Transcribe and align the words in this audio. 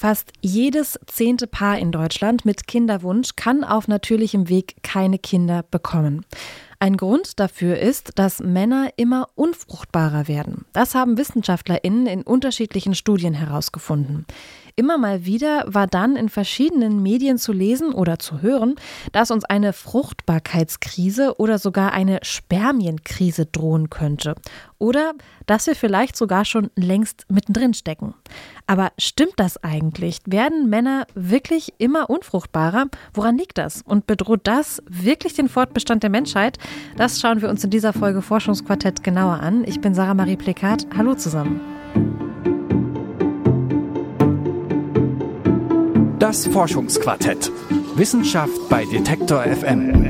Fast 0.00 0.30
jedes 0.40 0.96
zehnte 1.06 1.48
Paar 1.48 1.76
in 1.76 1.90
Deutschland 1.90 2.44
mit 2.44 2.68
Kinderwunsch 2.68 3.30
kann 3.34 3.64
auf 3.64 3.88
natürlichem 3.88 4.48
Weg 4.48 4.76
keine 4.84 5.18
Kinder 5.18 5.64
bekommen. 5.68 6.24
Ein 6.78 6.96
Grund 6.96 7.40
dafür 7.40 7.76
ist, 7.80 8.12
dass 8.14 8.38
Männer 8.38 8.90
immer 8.94 9.26
unfruchtbarer 9.34 10.28
werden. 10.28 10.64
Das 10.72 10.94
haben 10.94 11.18
Wissenschaftlerinnen 11.18 12.06
in 12.06 12.22
unterschiedlichen 12.22 12.94
Studien 12.94 13.34
herausgefunden. 13.34 14.24
Immer 14.76 14.96
mal 14.96 15.24
wieder 15.24 15.64
war 15.66 15.88
dann 15.88 16.14
in 16.14 16.28
verschiedenen 16.28 17.02
Medien 17.02 17.36
zu 17.36 17.52
lesen 17.52 17.92
oder 17.92 18.20
zu 18.20 18.42
hören, 18.42 18.76
dass 19.10 19.32
uns 19.32 19.44
eine 19.44 19.72
Fruchtbarkeitskrise 19.72 21.40
oder 21.40 21.58
sogar 21.58 21.92
eine 21.92 22.20
Spermienkrise 22.22 23.46
drohen 23.46 23.90
könnte. 23.90 24.36
Oder 24.78 25.14
dass 25.46 25.66
wir 25.66 25.74
vielleicht 25.74 26.16
sogar 26.16 26.44
schon 26.44 26.70
längst 26.76 27.26
mittendrin 27.28 27.74
stecken. 27.74 28.14
Aber 28.68 28.92
stimmt 28.98 29.32
das 29.36 29.64
eigentlich? 29.64 30.18
Werden 30.26 30.68
Männer 30.68 31.06
wirklich 31.14 31.72
immer 31.78 32.10
unfruchtbarer? 32.10 32.88
Woran 33.14 33.38
liegt 33.38 33.56
das? 33.56 33.80
Und 33.80 34.06
bedroht 34.06 34.42
das 34.44 34.82
wirklich 34.86 35.32
den 35.32 35.48
Fortbestand 35.48 36.02
der 36.02 36.10
Menschheit? 36.10 36.58
Das 36.98 37.18
schauen 37.18 37.40
wir 37.40 37.48
uns 37.48 37.64
in 37.64 37.70
dieser 37.70 37.94
Folge 37.94 38.20
Forschungsquartett 38.20 39.02
genauer 39.02 39.40
an. 39.40 39.64
Ich 39.64 39.80
bin 39.80 39.94
Sarah 39.94 40.12
Marie 40.12 40.36
Plekat. 40.36 40.86
Hallo 40.94 41.14
zusammen. 41.14 41.60
Das 46.18 46.46
Forschungsquartett. 46.46 47.50
Wissenschaft 47.94 48.68
bei 48.68 48.84
Detektor 48.84 49.44
FM. 49.44 50.07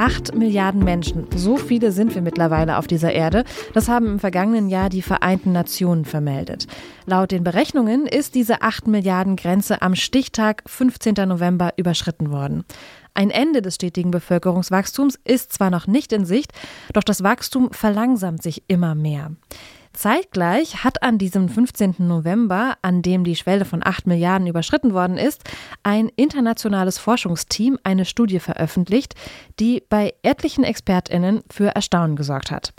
Acht 0.00 0.34
Milliarden 0.34 0.82
Menschen, 0.82 1.26
so 1.36 1.58
viele 1.58 1.92
sind 1.92 2.14
wir 2.14 2.22
mittlerweile 2.22 2.78
auf 2.78 2.86
dieser 2.86 3.12
Erde. 3.12 3.44
Das 3.74 3.90
haben 3.90 4.06
im 4.06 4.18
vergangenen 4.18 4.70
Jahr 4.70 4.88
die 4.88 5.02
Vereinten 5.02 5.52
Nationen 5.52 6.06
vermeldet. 6.06 6.66
Laut 7.04 7.32
den 7.32 7.44
Berechnungen 7.44 8.06
ist 8.06 8.34
diese 8.34 8.62
8 8.62 8.86
Milliarden 8.86 9.36
Grenze 9.36 9.82
am 9.82 9.94
Stichtag 9.94 10.62
15. 10.64 11.28
November 11.28 11.74
überschritten 11.76 12.30
worden. 12.30 12.64
Ein 13.12 13.28
Ende 13.28 13.60
des 13.60 13.74
stetigen 13.74 14.10
Bevölkerungswachstums 14.10 15.18
ist 15.24 15.52
zwar 15.52 15.68
noch 15.68 15.86
nicht 15.86 16.14
in 16.14 16.24
Sicht, 16.24 16.54
doch 16.94 17.04
das 17.04 17.22
Wachstum 17.22 17.70
verlangsamt 17.70 18.42
sich 18.42 18.62
immer 18.68 18.94
mehr. 18.94 19.32
Zeitgleich 20.00 20.82
hat 20.82 21.02
an 21.02 21.18
diesem 21.18 21.50
15. 21.50 21.96
November, 21.98 22.78
an 22.80 23.02
dem 23.02 23.22
die 23.22 23.36
Schwelle 23.36 23.66
von 23.66 23.82
8 23.84 24.06
Milliarden 24.06 24.46
überschritten 24.46 24.94
worden 24.94 25.18
ist, 25.18 25.44
ein 25.82 26.08
internationales 26.16 26.96
Forschungsteam 26.96 27.78
eine 27.84 28.06
Studie 28.06 28.40
veröffentlicht, 28.40 29.14
die 29.58 29.82
bei 29.86 30.14
etlichen 30.22 30.64
Expertinnen 30.64 31.42
für 31.50 31.66
Erstaunen 31.66 32.16
gesorgt 32.16 32.50
hat. 32.50 32.72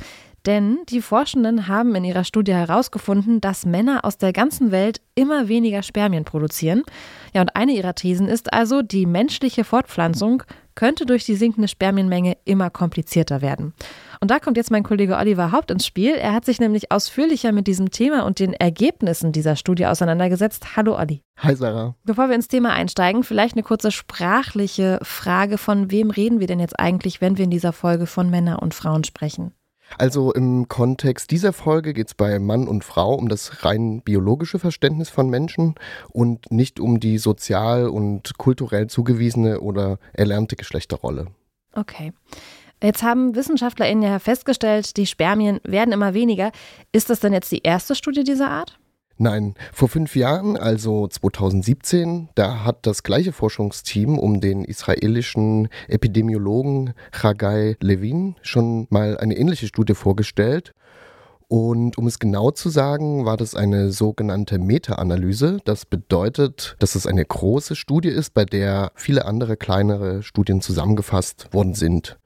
Denn 0.48 0.80
die 0.90 1.04
Forschenden 1.04 1.68
haben 1.68 1.94
in 1.94 2.06
ihrer 2.06 2.24
Studie 2.24 2.56
herausgefunden, 2.56 3.40
dass 3.40 3.68
Männer 3.68 4.04
aus 4.04 4.18
der 4.18 4.34
ganzen 4.34 4.72
Welt 4.72 5.00
immer 5.14 5.48
weniger 5.48 5.84
Spermien 5.84 6.26
produzieren. 6.26 6.82
Ja, 7.36 7.42
und 7.42 7.56
eine 7.56 7.74
ihrer 7.74 7.94
Thesen 7.94 8.28
ist 8.28 8.52
also, 8.52 8.82
die 8.82 9.06
menschliche 9.06 9.64
Fortpflanzung 9.64 10.42
könnte 10.76 11.06
durch 11.06 11.26
die 11.26 11.36
sinkende 11.36 11.68
Spermienmenge 11.68 12.38
immer 12.46 12.70
komplizierter 12.70 13.42
werden. 13.42 13.74
Und 14.20 14.30
da 14.30 14.40
kommt 14.40 14.58
jetzt 14.58 14.72
mein 14.72 14.84
Kollege 14.84 15.18
Oliver 15.18 15.52
Haupt 15.52 15.72
ins 15.72 15.86
Spiel. 15.86 16.14
Er 16.14 16.34
hat 16.34 16.46
sich 16.46 16.60
nämlich 16.60 16.92
ausführlicher 16.92 17.52
mit 17.52 17.68
diesem 17.68 17.92
Thema 17.92 18.26
und 18.26 18.40
den 18.40 18.54
Ergebnissen 18.54 19.32
dieser 19.32 19.56
Studie 19.56 19.86
auseinandergesetzt. 19.86 20.76
Hallo 20.76 20.98
Olli. 20.98 21.22
Hi 21.40 21.56
Sarah. 21.56 21.96
Bevor 22.04 22.28
wir 22.28 22.36
ins 22.36 22.48
Thema 22.48 22.72
einsteigen, 22.74 23.24
vielleicht 23.24 23.56
eine 23.56 23.64
kurze 23.64 23.92
sprachliche 23.92 25.00
Frage. 25.02 25.58
Von 25.58 25.90
wem 25.92 26.12
reden 26.12 26.40
wir 26.40 26.48
denn 26.48 26.60
jetzt 26.60 26.80
eigentlich, 26.80 27.22
wenn 27.22 27.38
wir 27.38 27.46
in 27.46 27.52
dieser 27.52 27.74
Folge 27.74 28.06
von 28.06 28.30
Männer 28.30 28.62
und 28.62 28.74
Frauen 28.74 29.04
sprechen? 29.04 29.54
Also 29.98 30.34
im 30.34 30.68
Kontext 30.68 31.32
dieser 31.32 31.54
Folge 31.54 31.94
geht 31.94 32.08
es 32.08 32.14
bei 32.14 32.40
Mann 32.40 32.68
und 32.68 32.84
Frau 32.84 33.14
um 33.14 33.30
das 33.30 33.64
rein 33.64 34.02
biologische 34.02 34.60
Verständnis 34.60 35.10
von 35.10 35.30
Menschen 35.30 35.76
und 36.10 36.52
nicht 36.52 36.80
um 36.80 37.00
die 37.00 37.18
sozial 37.18 37.88
und 37.88 38.38
kulturell 38.38 38.88
zugewiesene 38.88 39.62
oder 39.62 40.00
erlernte 40.14 40.56
Geschlechterrolle. 40.56 41.28
Okay. 41.74 42.14
Jetzt 42.84 43.04
haben 43.04 43.36
WissenschaftlerInnen 43.36 44.04
ja 44.04 44.18
festgestellt, 44.18 44.98
die 44.98 45.06
Spermien 45.06 45.60
werden 45.64 45.94
immer 45.94 46.16
weniger. 46.16 46.52
Ist 46.92 47.12
das 47.12 47.20
denn 47.20 47.34
jetzt 47.34 47.52
die 47.52 47.62
erste 47.62 47.94
Studie 47.94 48.24
dieser 48.24 48.50
Art? 48.50 48.80
Nein, 49.22 49.54
vor 49.72 49.88
fünf 49.88 50.16
Jahren, 50.16 50.58
also 50.58 51.08
2017, 51.08 52.30
da 52.34 52.64
hat 52.64 52.88
das 52.88 53.04
gleiche 53.04 53.32
Forschungsteam 53.32 54.18
um 54.18 54.42
den 54.42 54.66
israelischen 54.66 55.70
Epidemiologen 55.88 56.96
Chagai 57.12 57.78
Levin 57.82 58.36
schon 58.42 58.88
mal 58.90 59.20
eine 59.20 59.38
ähnliche 59.38 59.68
Studie 59.68 59.94
vorgestellt. 59.94 60.74
Und 61.48 62.00
um 62.00 62.08
es 62.08 62.18
genau 62.18 62.50
zu 62.50 62.70
sagen, 62.70 63.24
war 63.24 63.38
das 63.38 63.54
eine 63.54 63.92
sogenannte 63.92 64.58
Meta-Analyse. 64.58 65.60
Das 65.66 65.86
bedeutet, 65.86 66.76
dass 66.80 66.96
es 66.96 67.06
eine 67.06 67.24
große 67.24 67.76
Studie 67.76 68.10
ist, 68.10 68.34
bei 68.34 68.46
der 68.46 68.92
viele 68.96 69.26
andere 69.26 69.56
kleinere 69.56 70.24
Studien 70.24 70.62
zusammengefasst 70.62 71.54
worden 71.54 71.76
sind. 71.76 72.18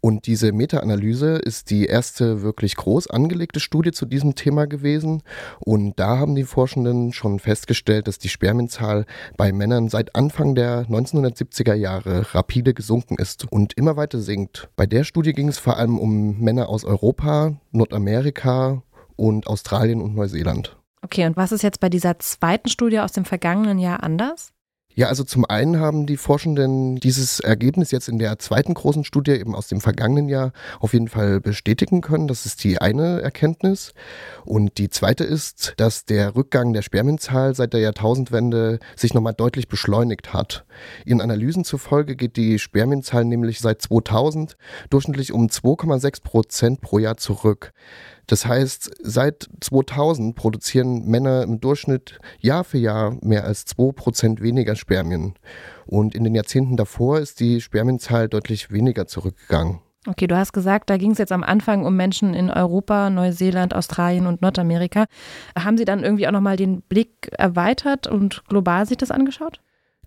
Und 0.00 0.26
diese 0.26 0.52
Meta-Analyse 0.52 1.36
ist 1.36 1.70
die 1.70 1.86
erste 1.86 2.42
wirklich 2.42 2.76
groß 2.76 3.08
angelegte 3.08 3.60
Studie 3.60 3.92
zu 3.92 4.06
diesem 4.06 4.34
Thema 4.34 4.66
gewesen. 4.66 5.22
Und 5.58 5.98
da 5.98 6.18
haben 6.18 6.34
die 6.34 6.44
Forschenden 6.44 7.12
schon 7.12 7.38
festgestellt, 7.38 8.08
dass 8.08 8.18
die 8.18 8.28
Spermienzahl 8.28 9.04
bei 9.36 9.52
Männern 9.52 9.88
seit 9.88 10.16
Anfang 10.16 10.54
der 10.54 10.86
1970er 10.86 11.74
Jahre 11.74 12.34
rapide 12.34 12.74
gesunken 12.74 13.16
ist 13.16 13.46
und 13.50 13.74
immer 13.74 13.96
weiter 13.96 14.20
sinkt. 14.20 14.68
Bei 14.76 14.86
der 14.86 15.04
Studie 15.04 15.32
ging 15.32 15.48
es 15.48 15.58
vor 15.58 15.76
allem 15.76 15.98
um 15.98 16.38
Männer 16.40 16.68
aus 16.68 16.84
Europa, 16.84 17.54
Nordamerika 17.72 18.82
und 19.16 19.46
Australien 19.46 20.00
und 20.00 20.14
Neuseeland. 20.14 20.76
Okay, 21.02 21.26
und 21.26 21.36
was 21.36 21.52
ist 21.52 21.62
jetzt 21.62 21.80
bei 21.80 21.88
dieser 21.88 22.18
zweiten 22.18 22.68
Studie 22.68 23.00
aus 23.00 23.12
dem 23.12 23.24
vergangenen 23.24 23.78
Jahr 23.78 24.02
anders? 24.02 24.52
Ja, 24.94 25.06
also 25.06 25.22
zum 25.22 25.44
einen 25.44 25.78
haben 25.78 26.06
die 26.06 26.16
Forschenden 26.16 26.96
dieses 26.96 27.38
Ergebnis 27.38 27.92
jetzt 27.92 28.08
in 28.08 28.18
der 28.18 28.40
zweiten 28.40 28.74
großen 28.74 29.04
Studie 29.04 29.30
eben 29.30 29.54
aus 29.54 29.68
dem 29.68 29.80
vergangenen 29.80 30.28
Jahr 30.28 30.52
auf 30.80 30.94
jeden 30.94 31.06
Fall 31.06 31.40
bestätigen 31.40 32.00
können. 32.00 32.26
Das 32.26 32.44
ist 32.44 32.64
die 32.64 32.80
eine 32.80 33.20
Erkenntnis. 33.20 33.94
Und 34.44 34.78
die 34.78 34.90
zweite 34.90 35.22
ist, 35.22 35.74
dass 35.76 36.06
der 36.06 36.34
Rückgang 36.34 36.72
der 36.72 36.82
Spermienzahl 36.82 37.54
seit 37.54 37.72
der 37.72 37.80
Jahrtausendwende 37.80 38.80
sich 38.96 39.14
nochmal 39.14 39.34
deutlich 39.34 39.68
beschleunigt 39.68 40.32
hat. 40.32 40.64
Ihren 41.04 41.20
Analysen 41.20 41.64
zufolge 41.64 42.16
geht 42.16 42.36
die 42.36 42.58
Spermienzahl 42.58 43.24
nämlich 43.24 43.60
seit 43.60 43.80
2000 43.82 44.56
durchschnittlich 44.90 45.32
um 45.32 45.46
2,6 45.46 46.22
Prozent 46.24 46.80
pro 46.80 46.98
Jahr 46.98 47.16
zurück. 47.16 47.72
Das 48.30 48.46
heißt, 48.46 48.92
seit 49.02 49.48
2000 49.60 50.36
produzieren 50.36 51.04
Männer 51.04 51.42
im 51.42 51.60
Durchschnitt 51.60 52.20
Jahr 52.38 52.62
für 52.62 52.78
Jahr 52.78 53.16
mehr 53.22 53.42
als 53.42 53.66
2% 53.66 54.40
weniger 54.40 54.76
Spermien. 54.76 55.34
Und 55.84 56.14
in 56.14 56.22
den 56.22 56.36
Jahrzehnten 56.36 56.76
davor 56.76 57.18
ist 57.18 57.40
die 57.40 57.60
Spermienzahl 57.60 58.28
deutlich 58.28 58.70
weniger 58.70 59.08
zurückgegangen. 59.08 59.80
Okay, 60.06 60.28
du 60.28 60.36
hast 60.36 60.52
gesagt, 60.52 60.90
da 60.90 60.96
ging 60.96 61.10
es 61.10 61.18
jetzt 61.18 61.32
am 61.32 61.42
Anfang 61.42 61.84
um 61.84 61.96
Menschen 61.96 62.32
in 62.32 62.50
Europa, 62.50 63.10
Neuseeland, 63.10 63.74
Australien 63.74 64.28
und 64.28 64.42
Nordamerika. 64.42 65.06
Haben 65.58 65.76
Sie 65.76 65.84
dann 65.84 66.04
irgendwie 66.04 66.28
auch 66.28 66.32
nochmal 66.32 66.56
den 66.56 66.82
Blick 66.82 67.32
erweitert 67.36 68.06
und 68.06 68.44
global 68.46 68.86
sich 68.86 68.96
das 68.96 69.10
angeschaut? 69.10 69.60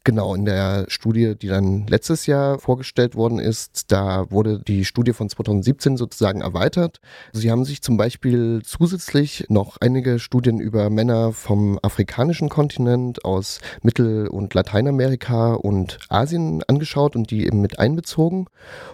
Genau, 0.05 0.35
in 0.35 0.43
der 0.43 0.83
Studie, 0.89 1.33
die 1.33 1.47
dann 1.47 1.87
letztes 1.87 2.25
Jahr 2.25 2.59
vorgestellt 2.59 3.15
worden 3.15 3.39
ist, 3.39 3.89
da 3.89 4.29
wurde 4.29 4.59
die 4.59 4.83
Studie 4.83 5.13
von 5.13 5.29
2017 5.29 5.95
sozusagen 5.95 6.41
erweitert. 6.41 6.99
Sie 7.31 7.49
haben 7.49 7.63
sich 7.63 7.81
zum 7.81 7.95
Beispiel 7.95 8.61
zusätzlich 8.65 9.45
noch 9.47 9.77
einige 9.79 10.19
Studien 10.19 10.59
über 10.59 10.89
Männer 10.89 11.31
vom 11.31 11.79
afrikanischen 11.81 12.49
Kontinent, 12.49 13.23
aus 13.23 13.61
Mittel- 13.81 14.27
und 14.27 14.53
Lateinamerika 14.53 15.53
und 15.53 15.99
Asien 16.09 16.63
angeschaut 16.67 17.15
und 17.15 17.31
die 17.31 17.45
eben 17.45 17.61
mit 17.61 17.79
einbezogen. 17.79 18.47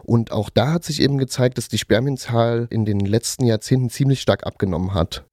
Und 0.03 0.31
auch 0.31 0.51
da 0.51 0.73
hat 0.73 0.83
sich 0.83 1.01
eben 1.01 1.17
gezeigt, 1.17 1.57
dass 1.57 1.69
die 1.69 1.79
Spermienzahl 1.79 2.67
in 2.69 2.85
den 2.85 2.99
letzten 2.99 3.45
Jahrzehnten 3.45 3.89
ziemlich 3.89 4.21
stark 4.21 4.45
abgenommen 4.45 4.93
hat. 4.93 5.23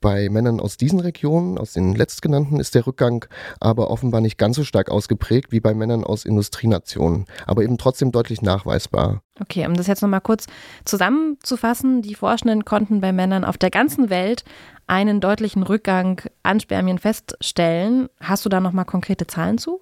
Bei 0.00 0.30
Männern 0.30 0.60
aus 0.60 0.78
diesen 0.78 0.98
Regionen, 1.00 1.58
aus 1.58 1.74
den 1.74 1.94
letztgenannten, 1.94 2.58
ist 2.58 2.74
der 2.74 2.86
Rückgang 2.86 3.26
aber 3.60 3.90
offenbar 3.90 4.22
nicht 4.22 4.38
ganz 4.38 4.56
so 4.56 4.64
stark 4.64 4.90
ausgeprägt 4.90 5.52
wie 5.52 5.60
bei 5.60 5.74
Männern 5.74 6.04
aus 6.04 6.24
Industrienationen, 6.24 7.26
aber 7.46 7.62
eben 7.62 7.76
trotzdem 7.76 8.10
deutlich 8.10 8.40
nachweisbar. 8.40 9.22
Okay, 9.40 9.66
um 9.66 9.74
das 9.74 9.86
jetzt 9.86 10.00
nochmal 10.00 10.22
kurz 10.22 10.46
zusammenzufassen, 10.86 12.00
die 12.00 12.14
Forschenden 12.14 12.64
konnten 12.64 13.02
bei 13.02 13.12
Männern 13.12 13.44
auf 13.44 13.58
der 13.58 13.70
ganzen 13.70 14.08
Welt 14.08 14.44
einen 14.86 15.20
deutlichen 15.20 15.62
Rückgang 15.62 16.22
an 16.42 16.60
Spermien 16.60 16.98
feststellen. 16.98 18.08
Hast 18.20 18.46
du 18.46 18.48
da 18.48 18.60
nochmal 18.60 18.86
konkrete 18.86 19.26
Zahlen 19.26 19.58
zu? 19.58 19.80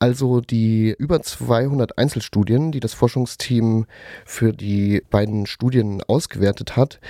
Also 0.00 0.40
die 0.40 0.94
über 0.96 1.22
200 1.22 1.98
Einzelstudien, 1.98 2.70
die 2.70 2.78
das 2.78 2.94
Forschungsteam 2.94 3.86
für 4.24 4.52
die 4.52 5.02
beiden 5.10 5.46
Studien 5.46 6.02
ausgewertet 6.06 6.76
hat, 6.76 7.00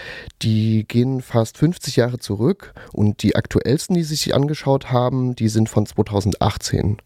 die 0.41 0.87
gehen 0.89 1.21
fast 1.21 1.59
50 1.59 1.97
Jahre 1.97 2.19
zurück 2.19 2.73
und 2.93 3.23
die 3.23 3.37
aktuellsten, 3.37 3.95
die 3.95 4.05
sich 4.05 4.35
angeschaut 4.35 4.91
haben, 4.91 5.37
die 5.37 5.49
sind 5.49 5.69
von 5.69 5.85
2018. 5.85 6.97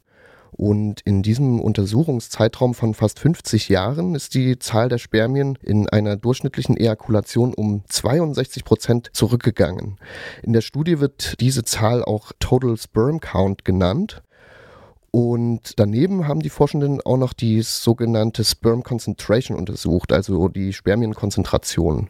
Und 0.53 1.01
in 1.01 1.23
diesem 1.23 1.61
Untersuchungszeitraum 1.61 2.75
von 2.75 2.95
fast 2.95 3.19
50 3.19 3.69
Jahren 3.69 4.15
ist 4.15 4.35
die 4.35 4.59
Zahl 4.59 4.89
der 4.89 4.99
Spermien 4.99 5.59
in 5.63 5.89
einer 5.89 6.17
durchschnittlichen 6.17 6.77
Ejakulation 6.77 7.55
um 7.55 7.83
62 7.89 8.65
Prozent 8.65 9.11
zurückgegangen. 9.15 9.99
In 10.43 10.53
der 10.53 10.61
Studie 10.61 11.01
wird 11.01 11.41
diese 11.41 11.65
Zahl 11.65 12.05
auch 12.05 12.33
Total 12.39 12.77
Sperm 12.77 13.19
Count 13.19 13.65
genannt. 13.65 14.23
Und 15.15 15.79
daneben 15.79 16.27
haben 16.27 16.41
die 16.41 16.49
Forschenden 16.49 17.03
auch 17.03 17.19
noch 17.19 17.35
die 17.35 17.61
sogenannte 17.61 18.45
Sperm 18.45 18.83
Concentration 18.83 19.59
untersucht, 19.59 20.11
also 20.11 20.49
die 20.49 20.73
Spermienkonzentration. 20.73 22.09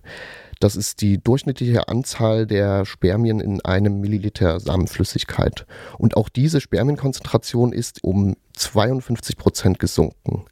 Das 0.60 0.76
ist 0.76 1.00
die 1.00 1.19
durchschnittliche 1.19 1.88
Anzahl 1.88 2.46
der 2.46 2.84
Spermien 2.84 3.40
in 3.40 3.60
einem 3.64 4.00
Milliliter 4.00 4.60
Samenflüssigkeit. 4.60 5.66
Und 5.99 6.16
auch 6.16 6.28
diese 6.28 6.60
Spermienkonzentration 6.60 7.72
ist 7.72 8.04
um 8.04 8.37
52 8.54 9.37
Prozent 9.37 9.81
gesunken. 9.81 10.44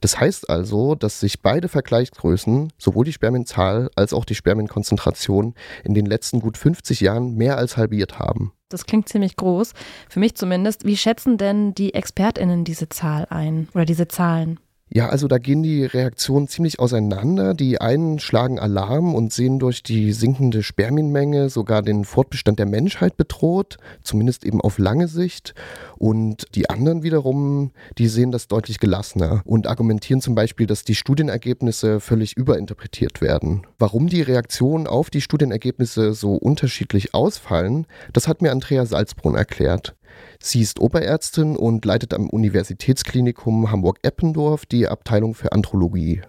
Das 0.00 0.20
heißt 0.20 0.48
also, 0.48 0.94
dass 0.94 1.18
sich 1.18 1.42
beide 1.42 1.68
Vergleichsgrößen, 1.68 2.72
sowohl 2.78 3.06
die 3.06 3.12
Spermienzahl 3.12 3.90
als 3.96 4.12
auch 4.12 4.24
die 4.24 4.36
Spermienkonzentration, 4.36 5.56
in 5.82 5.94
den 5.94 6.06
letzten 6.06 6.38
gut 6.38 6.56
50 6.56 7.00
Jahren 7.00 7.34
mehr 7.34 7.58
als 7.58 7.76
halbiert 7.76 8.20
haben. 8.20 8.52
Das 8.68 8.84
klingt 8.84 9.08
ziemlich 9.08 9.36
groß, 9.36 9.72
für 10.08 10.20
mich 10.20 10.34
zumindest. 10.34 10.84
Wie 10.84 10.96
schätzen 10.96 11.38
denn 11.38 11.74
die 11.74 11.94
Expertinnen 11.94 12.64
diese 12.64 12.88
Zahl 12.88 13.26
ein 13.30 13.68
oder 13.74 13.84
diese 13.84 14.08
Zahlen? 14.08 14.60
Ja, 14.90 15.10
also 15.10 15.28
da 15.28 15.38
gehen 15.38 15.62
die 15.62 15.84
Reaktionen 15.84 16.48
ziemlich 16.48 16.80
auseinander. 16.80 17.52
Die 17.52 17.80
einen 17.80 18.18
schlagen 18.18 18.58
Alarm 18.58 19.14
und 19.14 19.32
sehen 19.32 19.58
durch 19.58 19.82
die 19.82 20.12
sinkende 20.12 20.62
Spermienmenge 20.62 21.50
sogar 21.50 21.82
den 21.82 22.04
Fortbestand 22.04 22.58
der 22.58 22.66
Menschheit 22.66 23.16
bedroht, 23.16 23.76
zumindest 24.02 24.44
eben 24.44 24.62
auf 24.62 24.78
lange 24.78 25.06
Sicht. 25.08 25.54
Und 25.98 26.46
die 26.54 26.70
anderen 26.70 27.02
wiederum, 27.02 27.72
die 27.98 28.08
sehen 28.08 28.32
das 28.32 28.48
deutlich 28.48 28.78
gelassener 28.78 29.42
und 29.44 29.66
argumentieren 29.66 30.22
zum 30.22 30.34
Beispiel, 30.34 30.66
dass 30.66 30.84
die 30.84 30.94
Studienergebnisse 30.94 32.00
völlig 32.00 32.36
überinterpretiert 32.36 33.20
werden. 33.20 33.66
Warum 33.78 34.08
die 34.08 34.22
Reaktionen 34.22 34.86
auf 34.86 35.10
die 35.10 35.20
Studienergebnisse 35.20 36.14
so 36.14 36.34
unterschiedlich 36.34 37.12
ausfallen, 37.12 37.86
das 38.14 38.26
hat 38.26 38.40
mir 38.40 38.52
Andrea 38.52 38.86
Salzbrunn 38.86 39.34
erklärt. 39.34 39.97
Sie 40.40 40.60
ist 40.60 40.80
Oberärztin 40.80 41.56
und 41.56 41.84
leitet 41.84 42.14
am 42.14 42.28
Universitätsklinikum 42.30 43.70
Hamburg-Eppendorf 43.70 44.66
die 44.66 44.88
Abteilung 44.88 45.34
für 45.34 45.52
Andrologie. 45.52 46.22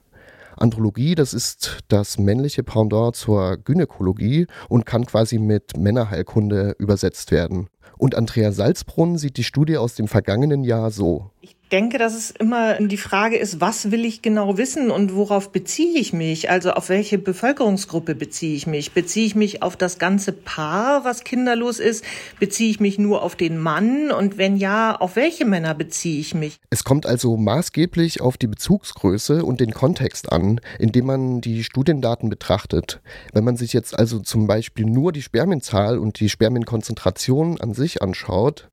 Andrologie, 0.58 1.16
das 1.16 1.34
ist 1.34 1.78
das 1.88 2.18
männliche 2.18 2.64
Pendant 2.64 3.16
zur 3.16 3.58
Gynäkologie 3.58 4.48
und 4.68 4.86
kann 4.86 5.06
quasi 5.06 5.38
mit 5.38 5.78
Männerheilkunde 5.78 6.76
übersetzt 6.80 7.32
werden. 7.32 7.70
Und 7.98 8.16
Andrea 8.16 8.52
Salzbrunn 8.52 9.18
sieht 9.18 9.38
die 9.38 9.44
Studie 9.44 9.78
aus 9.78 9.96
dem 9.96 10.08
vergangenen 10.08 10.64
Jahr 10.64 10.90
so. 10.90 11.32
Ich 11.42 11.56
denke, 11.72 11.98
dass 11.98 12.16
es 12.16 12.32
immer 12.32 12.74
die 12.82 12.98
Frage 12.98 13.38
ist, 13.38 13.62
was 13.62 13.92
will 13.92 14.04
ich 14.04 14.22
genau 14.22 14.58
wissen 14.58 14.92
und 14.92 15.16
worauf 15.16 15.54
beziehe 15.54 15.98
ich 15.98 16.12
mich? 16.12 16.50
Also 16.50 16.72
auf 16.72 16.90
welche 16.90 17.18
Bevölkerungsgruppe 17.18 18.14
beziehe 18.14 18.58
ich 18.58 18.68
mich? 18.68 18.92
Beziehe 18.92 19.26
ich 19.26 19.36
mich 19.36 19.64
auf 19.64 19.78
das 19.78 20.00
ganze 20.00 20.34
Paar, 20.34 21.06
was 21.06 21.24
kinderlos 21.24 21.80
ist? 21.80 22.04
Beziehe 22.42 22.70
ich 22.70 22.82
mich 22.82 23.00
nur 23.00 23.24
auf 23.24 23.38
den 23.38 23.58
Mann? 23.58 24.12
Und 24.12 24.38
wenn 24.38 24.58
ja, 24.58 24.98
auf 24.98 25.16
welche 25.16 25.46
Männer 25.46 25.76
beziehe 25.76 26.20
ich 26.20 26.34
mich? 26.34 26.58
Es 26.72 26.84
kommt 26.84 27.06
also 27.06 27.38
maßgeblich 27.38 28.20
auf 28.20 28.38
die 28.38 28.48
Bezugsgröße 28.48 29.46
und 29.46 29.62
den 29.62 29.72
Kontext 29.72 30.34
an, 30.34 30.60
in 30.78 30.92
dem 30.92 31.06
man 31.06 31.40
die 31.40 31.64
Studiendaten 31.64 32.30
betrachtet. 32.30 33.00
Wenn 33.32 33.46
man 33.46 33.56
sich 33.56 33.72
jetzt 33.72 33.98
also 33.98 34.20
zum 34.20 34.46
Beispiel 34.46 34.86
nur 34.86 35.14
die 35.14 35.22
Spermienzahl 35.22 36.00
und 36.00 36.20
die 36.20 36.28
Spermienkonzentration 36.28 37.62
an 37.62 37.74
sich 37.74 38.02
anschaut, 38.02 38.70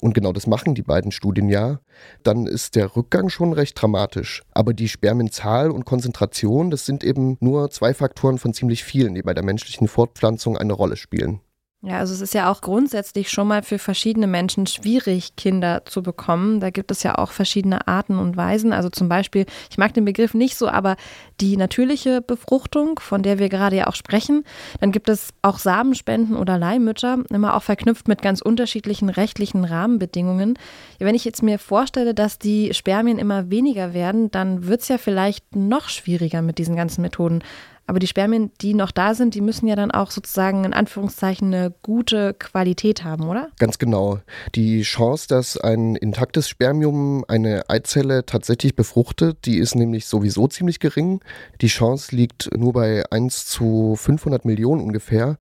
und 0.00 0.14
genau 0.14 0.32
das 0.32 0.46
machen 0.46 0.74
die 0.74 0.82
beiden 0.82 1.12
Studien 1.12 1.48
ja, 1.48 1.80
dann 2.22 2.46
ist 2.46 2.76
der 2.76 2.96
Rückgang 2.96 3.28
schon 3.28 3.52
recht 3.52 3.80
dramatisch. 3.80 4.42
Aber 4.52 4.74
die 4.74 4.88
Spermienzahl 4.88 5.70
und 5.70 5.84
Konzentration, 5.84 6.70
das 6.70 6.86
sind 6.86 7.04
eben 7.04 7.36
nur 7.40 7.70
zwei 7.70 7.94
Faktoren 7.94 8.38
von 8.38 8.54
ziemlich 8.54 8.84
vielen, 8.84 9.14
die 9.14 9.22
bei 9.22 9.34
der 9.34 9.44
menschlichen 9.44 9.88
Fortpflanzung 9.88 10.56
eine 10.56 10.72
Rolle 10.72 10.96
spielen. 10.96 11.40
Ja, 11.82 11.96
also 11.96 12.12
es 12.12 12.20
ist 12.20 12.34
ja 12.34 12.50
auch 12.50 12.60
grundsätzlich 12.60 13.30
schon 13.30 13.48
mal 13.48 13.62
für 13.62 13.78
verschiedene 13.78 14.26
Menschen 14.26 14.66
schwierig, 14.66 15.34
Kinder 15.36 15.82
zu 15.86 16.02
bekommen. 16.02 16.60
Da 16.60 16.68
gibt 16.68 16.90
es 16.90 17.02
ja 17.02 17.16
auch 17.16 17.30
verschiedene 17.30 17.88
Arten 17.88 18.18
und 18.18 18.36
Weisen. 18.36 18.74
Also 18.74 18.90
zum 18.90 19.08
Beispiel, 19.08 19.46
ich 19.70 19.78
mag 19.78 19.94
den 19.94 20.04
Begriff 20.04 20.34
nicht 20.34 20.58
so, 20.58 20.68
aber 20.68 20.96
die 21.40 21.56
natürliche 21.56 22.20
Befruchtung, 22.20 22.98
von 22.98 23.22
der 23.22 23.38
wir 23.38 23.48
gerade 23.48 23.76
ja 23.76 23.86
auch 23.86 23.94
sprechen. 23.94 24.44
Dann 24.80 24.92
gibt 24.92 25.08
es 25.08 25.30
auch 25.40 25.58
Samenspenden 25.58 26.36
oder 26.36 26.58
Leihmütter, 26.58 27.20
immer 27.30 27.56
auch 27.56 27.62
verknüpft 27.62 28.08
mit 28.08 28.20
ganz 28.20 28.42
unterschiedlichen 28.42 29.08
rechtlichen 29.08 29.64
Rahmenbedingungen. 29.64 30.58
Wenn 30.98 31.14
ich 31.14 31.24
jetzt 31.24 31.42
mir 31.42 31.58
vorstelle, 31.58 32.12
dass 32.12 32.38
die 32.38 32.74
Spermien 32.74 33.18
immer 33.18 33.48
weniger 33.48 33.94
werden, 33.94 34.30
dann 34.30 34.66
wird 34.66 34.82
es 34.82 34.88
ja 34.88 34.98
vielleicht 34.98 35.56
noch 35.56 35.88
schwieriger 35.88 36.42
mit 36.42 36.58
diesen 36.58 36.76
ganzen 36.76 37.00
Methoden. 37.00 37.42
Aber 37.90 37.98
die 37.98 38.06
Spermien, 38.06 38.52
die 38.60 38.74
noch 38.74 38.92
da 38.92 39.14
sind, 39.14 39.34
die 39.34 39.40
müssen 39.40 39.66
ja 39.66 39.74
dann 39.74 39.90
auch 39.90 40.12
sozusagen 40.12 40.64
in 40.64 40.72
Anführungszeichen 40.72 41.52
eine 41.52 41.74
gute 41.82 42.34
Qualität 42.34 43.02
haben, 43.02 43.28
oder? 43.28 43.48
Ganz 43.58 43.78
genau. 43.78 44.20
Die 44.54 44.82
Chance, 44.82 45.26
dass 45.26 45.56
ein 45.56 45.96
intaktes 45.96 46.48
Spermium 46.48 47.24
eine 47.26 47.68
Eizelle 47.68 48.24
tatsächlich 48.24 48.76
befruchtet, 48.76 49.44
die 49.44 49.58
ist 49.58 49.74
nämlich 49.74 50.06
sowieso 50.06 50.46
ziemlich 50.46 50.78
gering. 50.78 51.20
Die 51.62 51.66
Chance 51.66 52.14
liegt 52.14 52.56
nur 52.56 52.74
bei 52.74 53.02
1 53.10 53.46
zu 53.46 53.96
500 53.96 54.44
Millionen 54.44 54.82
ungefähr. 54.82 55.38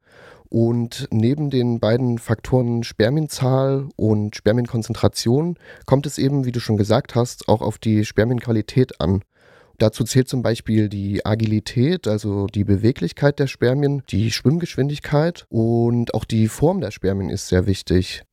Und 0.49 1.07
neben 1.11 1.51
den 1.51 1.79
beiden 1.79 2.17
Faktoren 2.17 2.81
Spermienzahl 2.81 3.89
und 3.95 4.35
Spermienkonzentration 4.35 5.55
kommt 5.85 6.07
es 6.07 6.17
eben, 6.17 6.45
wie 6.45 6.51
du 6.51 6.59
schon 6.59 6.77
gesagt 6.77 7.13
hast, 7.13 7.47
auch 7.47 7.61
auf 7.61 7.77
die 7.77 8.05
Spermienqualität 8.05 8.99
an. 8.99 9.21
Dazu 9.79 10.03
zählt 10.03 10.27
zum 10.27 10.41
Beispiel 10.41 10.89
die 10.89 11.25
Agilität, 11.25 12.05
also 12.05 12.47
die 12.47 12.65
Beweglichkeit 12.65 13.39
der 13.39 13.47
Spermien, 13.47 14.03
die 14.09 14.29
Schwimmgeschwindigkeit 14.29 15.45
und 15.47 16.13
auch 16.13 16.25
die 16.25 16.49
Form 16.49 16.81
der 16.81 16.91
Spermien 16.91 17.29
ist 17.29 17.47
sehr 17.47 17.65
wichtig. 17.65 18.23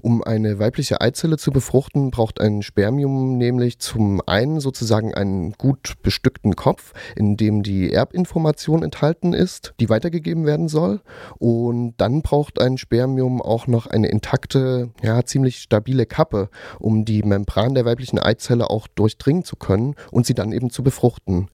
Um 0.00 0.22
eine 0.22 0.58
weibliche 0.58 1.00
Eizelle 1.00 1.38
zu 1.38 1.50
befruchten, 1.50 2.10
braucht 2.10 2.40
ein 2.40 2.62
Spermium 2.62 3.36
nämlich 3.36 3.78
zum 3.78 4.22
einen 4.26 4.60
sozusagen 4.60 5.14
einen 5.14 5.52
gut 5.52 5.94
bestückten 6.02 6.54
Kopf, 6.56 6.92
in 7.16 7.36
dem 7.36 7.62
die 7.62 7.92
Erbinformation 7.92 8.82
enthalten 8.82 9.32
ist, 9.32 9.74
die 9.80 9.88
weitergegeben 9.88 10.46
werden 10.46 10.68
soll. 10.68 11.00
Und 11.38 11.94
dann 11.98 12.22
braucht 12.22 12.60
ein 12.60 12.78
Spermium 12.78 13.42
auch 13.42 13.66
noch 13.66 13.86
eine 13.86 14.08
intakte, 14.08 14.90
ja, 15.02 15.24
ziemlich 15.24 15.58
stabile 15.58 16.06
Kappe, 16.06 16.48
um 16.78 17.04
die 17.04 17.22
Membran 17.22 17.74
der 17.74 17.84
weiblichen 17.84 18.18
Eizelle 18.18 18.70
auch 18.70 18.86
durchdringen 18.86 19.44
zu 19.44 19.56
können 19.56 19.94
und 20.10 20.26
sie 20.26 20.34
dann 20.34 20.52
eben 20.52 20.70
zu 20.70 20.82
befruchten. 20.82 21.48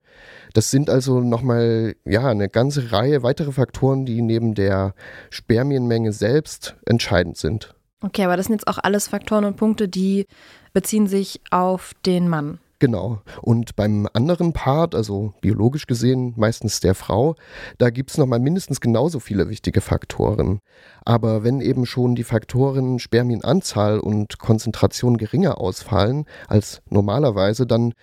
Das 0.52 0.70
sind 0.70 0.90
also 0.90 1.20
nochmal 1.20 1.96
ja, 2.04 2.28
eine 2.28 2.48
ganze 2.48 2.92
Reihe 2.92 3.22
weitere 3.22 3.52
Faktoren, 3.52 4.06
die 4.06 4.22
neben 4.22 4.54
der 4.54 4.94
Spermienmenge 5.30 6.12
selbst 6.12 6.76
entscheidend 6.86 7.36
sind. 7.36 7.73
Okay, 8.02 8.24
aber 8.24 8.36
das 8.36 8.46
sind 8.46 8.54
jetzt 8.54 8.68
auch 8.68 8.78
alles 8.78 9.08
Faktoren 9.08 9.44
und 9.44 9.56
Punkte, 9.56 9.88
die 9.88 10.26
beziehen 10.72 11.06
sich 11.06 11.40
auf 11.50 11.92
den 12.04 12.28
Mann. 12.28 12.58
Genau. 12.84 13.22
Und 13.40 13.76
beim 13.76 14.06
anderen 14.12 14.52
Part, 14.52 14.94
also 14.94 15.32
biologisch 15.40 15.86
gesehen 15.86 16.34
meistens 16.36 16.80
der 16.80 16.94
Frau, 16.94 17.34
da 17.78 17.88
gibt 17.88 18.10
es 18.10 18.18
nochmal 18.18 18.40
mindestens 18.40 18.78
genauso 18.80 19.20
viele 19.20 19.48
wichtige 19.48 19.80
Faktoren. 19.80 20.58
Aber 21.04 21.44
wenn 21.44 21.62
eben 21.62 21.86
schon 21.86 22.14
die 22.14 22.24
Faktoren 22.24 22.98
Spermienanzahl 22.98 24.00
und 24.00 24.38
Konzentration 24.38 25.16
geringer 25.16 25.60
ausfallen 25.60 26.26
als 26.46 26.82
normalerweise, 26.90 27.66
dann 27.66 27.94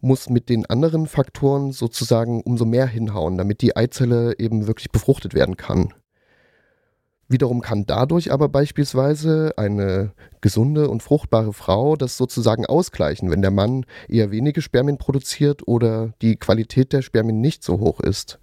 muss 0.00 0.30
mit 0.30 0.48
den 0.48 0.64
anderen 0.64 1.08
Faktoren 1.08 1.72
sozusagen 1.72 2.40
umso 2.42 2.64
mehr 2.64 2.86
hinhauen, 2.86 3.36
damit 3.36 3.60
die 3.60 3.76
Eizelle 3.76 4.38
eben 4.38 4.66
wirklich 4.66 4.90
befruchtet 4.90 5.34
werden 5.34 5.58
kann. 5.58 5.92
Wiederum 7.32 7.62
kann 7.62 7.86
dadurch 7.86 8.30
aber 8.30 8.50
beispielsweise 8.50 9.54
eine 9.56 10.12
gesunde 10.42 10.90
und 10.90 11.02
fruchtbare 11.02 11.54
Frau 11.54 11.96
das 11.96 12.18
sozusagen 12.18 12.66
ausgleichen, 12.66 13.30
wenn 13.30 13.40
der 13.40 13.50
Mann 13.50 13.86
eher 14.06 14.30
wenige 14.30 14.60
Spermien 14.60 14.98
produziert 14.98 15.66
oder 15.66 16.12
die 16.20 16.36
Qualität 16.36 16.92
der 16.92 17.00
Spermien 17.00 17.40
nicht 17.40 17.64
so 17.64 17.80
hoch 17.80 18.00
ist. 18.00 18.38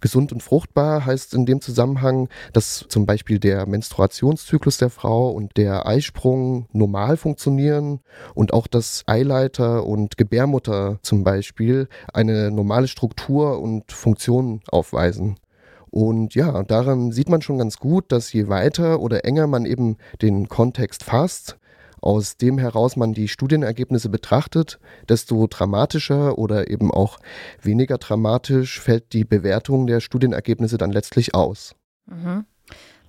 Gesund 0.00 0.32
und 0.32 0.44
fruchtbar 0.44 1.04
heißt 1.06 1.34
in 1.34 1.44
dem 1.44 1.60
Zusammenhang, 1.60 2.28
dass 2.52 2.86
zum 2.88 3.04
Beispiel 3.04 3.40
der 3.40 3.66
Menstruationszyklus 3.66 4.78
der 4.78 4.90
Frau 4.90 5.30
und 5.30 5.56
der 5.56 5.86
Eisprung 5.86 6.68
normal 6.72 7.16
funktionieren 7.16 7.98
und 8.34 8.52
auch 8.52 8.68
das 8.68 9.02
Eileiter 9.06 9.84
und 9.84 10.16
Gebärmutter 10.16 11.00
zum 11.02 11.24
Beispiel 11.24 11.88
eine 12.14 12.52
normale 12.52 12.86
Struktur 12.86 13.60
und 13.60 13.90
Funktion 13.90 14.60
aufweisen. 14.70 15.36
Und 15.90 16.34
ja, 16.34 16.62
daran 16.62 17.12
sieht 17.12 17.28
man 17.28 17.42
schon 17.42 17.58
ganz 17.58 17.78
gut, 17.78 18.12
dass 18.12 18.32
je 18.32 18.48
weiter 18.48 19.00
oder 19.00 19.24
enger 19.24 19.46
man 19.46 19.66
eben 19.66 19.96
den 20.22 20.48
Kontext 20.48 21.02
fasst, 21.02 21.58
aus 22.00 22.36
dem 22.36 22.58
heraus 22.58 22.96
man 22.96 23.12
die 23.12 23.28
Studienergebnisse 23.28 24.08
betrachtet, 24.08 24.78
desto 25.08 25.46
dramatischer 25.46 26.38
oder 26.38 26.70
eben 26.70 26.90
auch 26.90 27.18
weniger 27.60 27.98
dramatisch 27.98 28.80
fällt 28.80 29.12
die 29.12 29.24
Bewertung 29.24 29.86
der 29.86 30.00
Studienergebnisse 30.00 30.78
dann 30.78 30.92
letztlich 30.92 31.34
aus. 31.34 31.74
Mhm. 32.06 32.44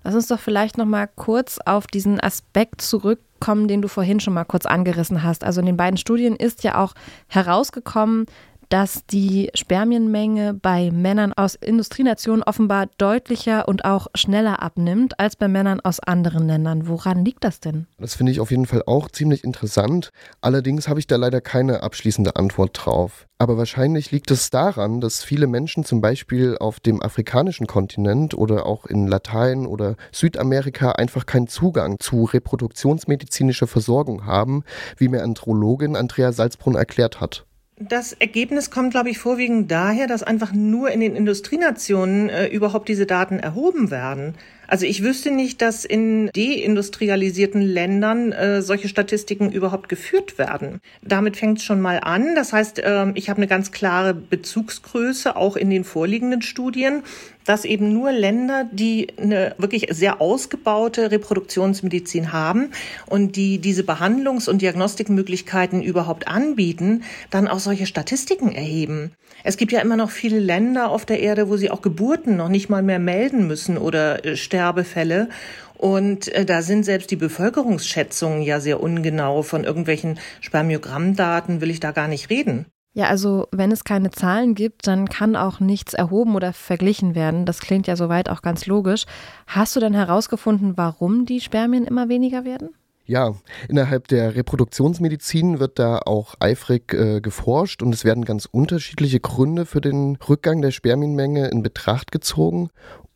Lass 0.04 0.16
uns 0.16 0.28
doch 0.28 0.40
vielleicht 0.40 0.80
noch 0.80 0.86
mal 0.86 1.08
kurz 1.08 1.60
auf 1.64 1.86
diesen 1.86 2.20
Aspekt 2.20 2.82
zurück 2.82 3.20
zurückkommen, 3.42 3.68
den 3.68 3.82
du 3.82 3.88
vorhin 3.88 4.20
schon 4.20 4.34
mal 4.34 4.46
kurz 4.46 4.66
angerissen 4.66 5.24
hast. 5.24 5.44
Also 5.44 5.60
in 5.60 5.66
den 5.66 5.78
beiden 5.78 5.98
Studien 5.98 6.36
ist 6.36 6.64
ja 6.64 6.78
auch 6.78 6.94
herausgekommen, 7.28 8.28
dass 8.72 9.06
die 9.06 9.52
Spermienmenge 9.54 10.54
bei 10.54 10.92
Männern 10.92 11.34
aus 11.34 11.56
Industrienationen 11.56 12.42
offenbar 12.42 12.88
deutlicher 12.98 13.68
und 13.68 13.84
auch 13.84 14.08
schneller 14.16 14.64
abnimmt 14.64 15.20
als 15.20 15.36
bei 15.36 15.50
Männern 15.50 15.82
aus 15.82 16.00
anderen 16.00 16.48
Ländern. 16.48 16.88
Woran 16.88 17.26
liegt 17.26 17.44
das 17.44 17.60
denn? 17.60 17.88
Das 18.00 18.16
finde 18.16 18.32
ich 18.32 18.40
auf 18.40 18.50
jeden 18.50 18.66
Fall 18.66 18.84
auch 18.86 19.10
ziemlich 19.10 19.44
interessant. 19.44 20.12
Allerdings 20.40 20.88
habe 20.88 21.02
ich 21.02 21.08
da 21.08 21.18
leider 21.18 21.42
keine 21.42 21.84
abschließende 21.84 22.38
Antwort 22.38 22.80
drauf. 22.86 23.28
Aber 23.38 23.58
wahrscheinlich 23.58 24.12
liegt 24.12 24.32
es 24.32 24.52
daran, 24.52 25.02
dass 25.02 25.22
viele 25.22 25.48
Menschen 25.48 25.84
zum 25.84 26.00
Beispiel 26.00 26.58
auf 26.58 26.80
dem 26.80 27.02
afrikanischen 27.02 27.68
Kontinent 27.68 28.36
oder 28.36 28.66
auch 28.66 28.86
in 28.86 29.06
Latein 29.08 29.66
oder 29.66 29.96
Südamerika 30.14 30.94
einfach 30.94 31.26
keinen 31.26 31.48
Zugang 31.48 32.00
zu 32.00 32.24
reproduktionsmedizinischer 32.24 33.68
Versorgung 33.68 34.26
haben, 34.26 34.64
wie 34.96 35.10
mir 35.10 35.24
Andrologin 35.24 35.98
Andrea 35.98 36.32
Salzbrunn 36.32 36.76
erklärt 36.76 37.20
hat. 37.20 37.46
Das 37.90 38.14
Ergebnis 38.14 38.70
kommt, 38.70 38.92
glaube 38.92 39.10
ich, 39.10 39.18
vorwiegend 39.18 39.72
daher, 39.72 40.06
dass 40.06 40.22
einfach 40.22 40.54
nur 40.54 40.92
in 40.92 41.00
den 41.00 41.16
Industrienationen 41.16 42.30
äh, 42.30 42.48
überhaupt 42.48 42.88
diese 42.90 43.08
Daten 43.08 43.40
erhoben 43.40 43.90
werden. 43.90 44.36
Also 44.72 44.86
ich 44.86 45.04
wüsste 45.04 45.32
nicht, 45.32 45.62
dass 45.62 45.84
in 45.84 46.30
deindustrialisierten 46.34 47.62
Ländern 47.62 48.32
äh, 48.32 48.62
solche 48.62 48.88
Statistiken 48.88 49.52
überhaupt 49.52 49.90
geführt 49.90 50.38
werden. 50.38 50.80
Damit 51.02 51.36
fängt 51.36 51.58
es 51.58 51.66
schon 51.66 51.82
mal 51.82 52.00
an. 52.02 52.36
Das 52.36 52.54
heißt, 52.54 52.80
äh, 52.80 53.12
ich 53.16 53.30
habe 53.30 53.40
eine 53.40 53.48
ganz 53.48 53.74
klare 53.74 54.14
Bezugsgröße 54.14 55.36
auch 55.36 55.58
in 55.58 55.70
den 55.70 55.84
vorliegenden 55.84 56.42
Studien 56.42 57.04
dass 57.46 57.66
eben 57.66 57.94
nur 57.94 58.12
Länder, 58.12 58.70
die 58.72 59.08
eine 59.18 59.56
wirklich 59.58 59.88
sehr 59.90 60.22
ausgebaute 60.22 61.12
Reproduktionsmedizin 61.12 62.32
haben 62.32 62.72
und 63.08 63.36
die 63.36 63.60
diese 63.60 63.84
Behandlungs- 63.84 64.50
und 64.50 64.62
Diagnostikmöglichkeiten 64.62 65.82
überhaupt 65.82 66.28
anbieten, 66.28 67.04
dann 67.30 67.48
auch 67.48 67.60
solche 67.60 67.86
Statistiken 67.86 68.52
erheben. 68.52 69.12
Es 69.44 69.58
gibt 69.58 69.72
ja 69.72 69.82
immer 69.82 69.96
noch 69.96 70.12
viele 70.12 70.40
Länder 70.40 70.92
auf 70.92 71.06
der 71.06 71.20
Erde, 71.20 71.50
wo 71.50 71.58
sie 71.58 71.72
auch 71.72 71.82
Geburten 71.82 72.38
noch 72.38 72.50
nicht 72.50 72.70
mal 72.70 72.84
mehr 72.84 73.00
melden 73.00 73.48
müssen 73.48 73.78
oder 73.78 74.24
äh, 74.24 74.38
Sterbefälle. 74.62 75.30
Und 75.78 76.28
äh, 76.28 76.46
da 76.46 76.62
sind 76.62 76.86
selbst 76.86 77.10
die 77.10 77.16
Bevölkerungsschätzungen 77.16 78.44
ja 78.44 78.60
sehr 78.60 78.82
ungenau. 78.82 79.42
Von 79.42 79.64
irgendwelchen 79.64 80.20
Spermiogrammdaten 80.40 81.62
will 81.62 81.72
ich 81.72 81.80
da 81.80 81.92
gar 81.92 82.08
nicht 82.08 82.30
reden. 82.30 82.68
Ja, 82.94 83.06
also 83.06 83.48
wenn 83.52 83.72
es 83.72 83.84
keine 83.84 84.12
Zahlen 84.12 84.54
gibt, 84.54 84.86
dann 84.86 85.10
kann 85.10 85.36
auch 85.36 85.60
nichts 85.60 85.94
erhoben 85.94 86.36
oder 86.36 86.54
verglichen 86.54 87.16
werden. 87.16 87.46
Das 87.46 87.60
klingt 87.60 87.88
ja 87.88 87.96
soweit 87.96 88.30
auch 88.30 88.42
ganz 88.44 88.68
logisch. 88.68 89.06
Hast 89.48 89.76
du 89.76 89.80
denn 89.80 89.94
herausgefunden, 89.94 90.74
warum 90.76 91.26
die 91.26 91.40
Spermien 91.40 91.86
immer 91.86 92.10
weniger 92.10 92.46
werden? 92.46 92.70
Ja, 93.06 93.34
innerhalb 93.68 94.08
der 94.10 94.36
Reproduktionsmedizin 94.36 95.60
wird 95.60 95.80
da 95.80 96.00
auch 96.06 96.36
eifrig 96.40 96.94
äh, 96.94 97.22
geforscht 97.22 97.82
und 97.82 97.94
es 97.94 98.06
werden 98.06 98.26
ganz 98.26 98.46
unterschiedliche 98.46 99.20
Gründe 99.20 99.66
für 99.66 99.82
den 99.82 100.18
Rückgang 100.30 100.62
der 100.62 100.72
Spermienmenge 100.72 101.48
in 101.48 101.64
Betracht 101.64 102.12
gezogen. 102.12 102.70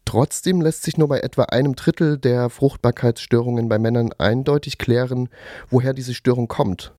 Trotzdem 0.05 0.61
lässt 0.61 0.83
sich 0.83 0.97
nur 0.97 1.07
bei 1.07 1.19
etwa 1.19 1.43
einem 1.45 1.75
Drittel 1.75 2.17
der 2.17 2.49
Fruchtbarkeitsstörungen 2.49 3.67
bei 3.67 3.79
Männern 3.79 4.11
eindeutig 4.17 4.77
klären, 4.77 5.29
woher 5.69 5.93
diese 5.93 6.13
Störung 6.13 6.47
kommt. 6.47 6.93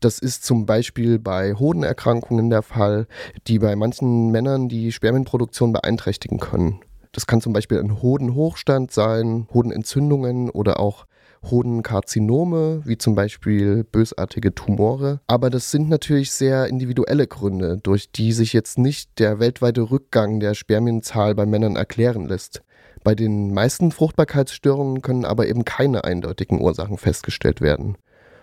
Das 0.00 0.18
ist 0.18 0.44
zum 0.44 0.66
Beispiel 0.66 1.18
bei 1.18 1.54
Hodenerkrankungen 1.54 2.50
der 2.50 2.62
Fall, 2.62 3.06
die 3.46 3.58
bei 3.58 3.74
manchen 3.76 4.30
Männern 4.30 4.68
die 4.68 4.92
Spermienproduktion 4.92 5.72
beeinträchtigen 5.72 6.38
können. 6.38 6.80
Das 7.12 7.26
kann 7.26 7.40
zum 7.40 7.54
Beispiel 7.54 7.78
ein 7.78 8.02
Hodenhochstand 8.02 8.92
sein, 8.92 9.48
Hodenentzündungen 9.54 10.50
oder 10.50 10.80
auch 10.80 11.06
Hodenkarzinome, 11.50 12.82
wie 12.84 12.98
zum 12.98 13.14
Beispiel 13.14 13.84
bösartige 13.84 14.54
Tumore. 14.54 15.20
Aber 15.26 15.50
das 15.50 15.70
sind 15.70 15.88
natürlich 15.88 16.30
sehr 16.30 16.66
individuelle 16.66 17.26
Gründe, 17.26 17.78
durch 17.82 18.10
die 18.10 18.32
sich 18.32 18.52
jetzt 18.52 18.78
nicht 18.78 19.18
der 19.18 19.38
weltweite 19.38 19.90
Rückgang 19.90 20.40
der 20.40 20.54
Spermienzahl 20.54 21.34
bei 21.34 21.46
Männern 21.46 21.76
erklären 21.76 22.26
lässt. 22.26 22.62
Bei 23.04 23.14
den 23.14 23.54
meisten 23.54 23.92
Fruchtbarkeitsstörungen 23.92 25.00
können 25.02 25.24
aber 25.24 25.46
eben 25.46 25.64
keine 25.64 26.04
eindeutigen 26.04 26.60
Ursachen 26.60 26.98
festgestellt 26.98 27.60
werden. 27.60 27.96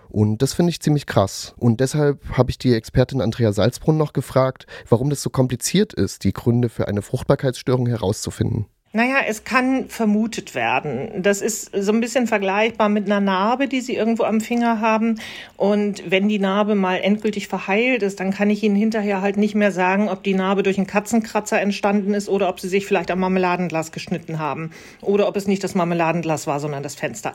Und 0.10 0.44
das 0.44 0.54
finde 0.54 0.70
ich 0.70 0.80
ziemlich 0.80 1.08
krass. 1.08 1.56
Und 1.58 1.80
deshalb 1.80 2.38
habe 2.38 2.52
ich 2.52 2.60
die 2.60 2.74
Expertin 2.74 3.20
Andrea 3.20 3.52
Salzbrunn 3.52 3.98
noch 3.98 4.14
gefragt, 4.14 4.68
warum 4.88 5.10
das 5.10 5.24
so 5.24 5.32
kompliziert 5.32 5.92
ist, 5.92 6.24
die 6.24 6.34
Gründe 6.34 6.70
für 6.70 6.88
eine 6.88 7.02
Fruchtbarkeitsstörung 7.02 7.88
herauszufinden. 7.88 8.68
Naja, 8.96 9.16
es 9.28 9.44
kann 9.44 9.90
vermutet 9.90 10.54
werden. 10.54 11.24
Das 11.24 11.42
ist 11.42 11.72
so 11.76 11.92
ein 11.92 12.00
bisschen 12.00 12.28
vergleichbar 12.28 12.90
mit 12.90 13.08
einer 13.08 13.22
Narbe, 13.22 13.68
die 13.68 13.82
Sie 13.82 13.96
irgendwo 13.96 14.22
am 14.22 14.40
Finger 14.40 14.82
haben. 14.82 15.20
Und 15.58 16.12
wenn 16.12 16.30
die 16.30 16.38
Narbe 16.38 16.76
mal 16.76 16.98
endgültig 16.98 17.48
verheilt 17.48 18.04
ist, 18.04 18.20
dann 18.20 18.30
kann 18.30 18.52
ich 18.52 18.62
Ihnen 18.62 18.76
hinterher 18.76 19.22
halt 19.22 19.36
nicht 19.36 19.56
mehr 19.56 19.72
sagen, 19.72 20.10
ob 20.10 20.22
die 20.22 20.36
Narbe 20.36 20.62
durch 20.62 20.78
einen 20.78 20.86
Katzenkratzer 20.86 21.60
entstanden 21.60 22.14
ist 22.14 22.30
oder 22.30 22.48
ob 22.50 22.60
Sie 22.60 22.68
sich 22.68 22.86
vielleicht 22.86 23.10
am 23.10 23.22
Marmeladenglas 23.22 23.92
geschnitten 23.92 24.38
haben 24.38 24.70
oder 25.02 25.28
ob 25.28 25.38
es 25.38 25.48
nicht 25.48 25.64
das 25.64 25.74
Marmeladenglas 25.74 26.46
war, 26.46 26.60
sondern 26.60 26.84
das 26.84 26.94
Fenster. 26.94 27.34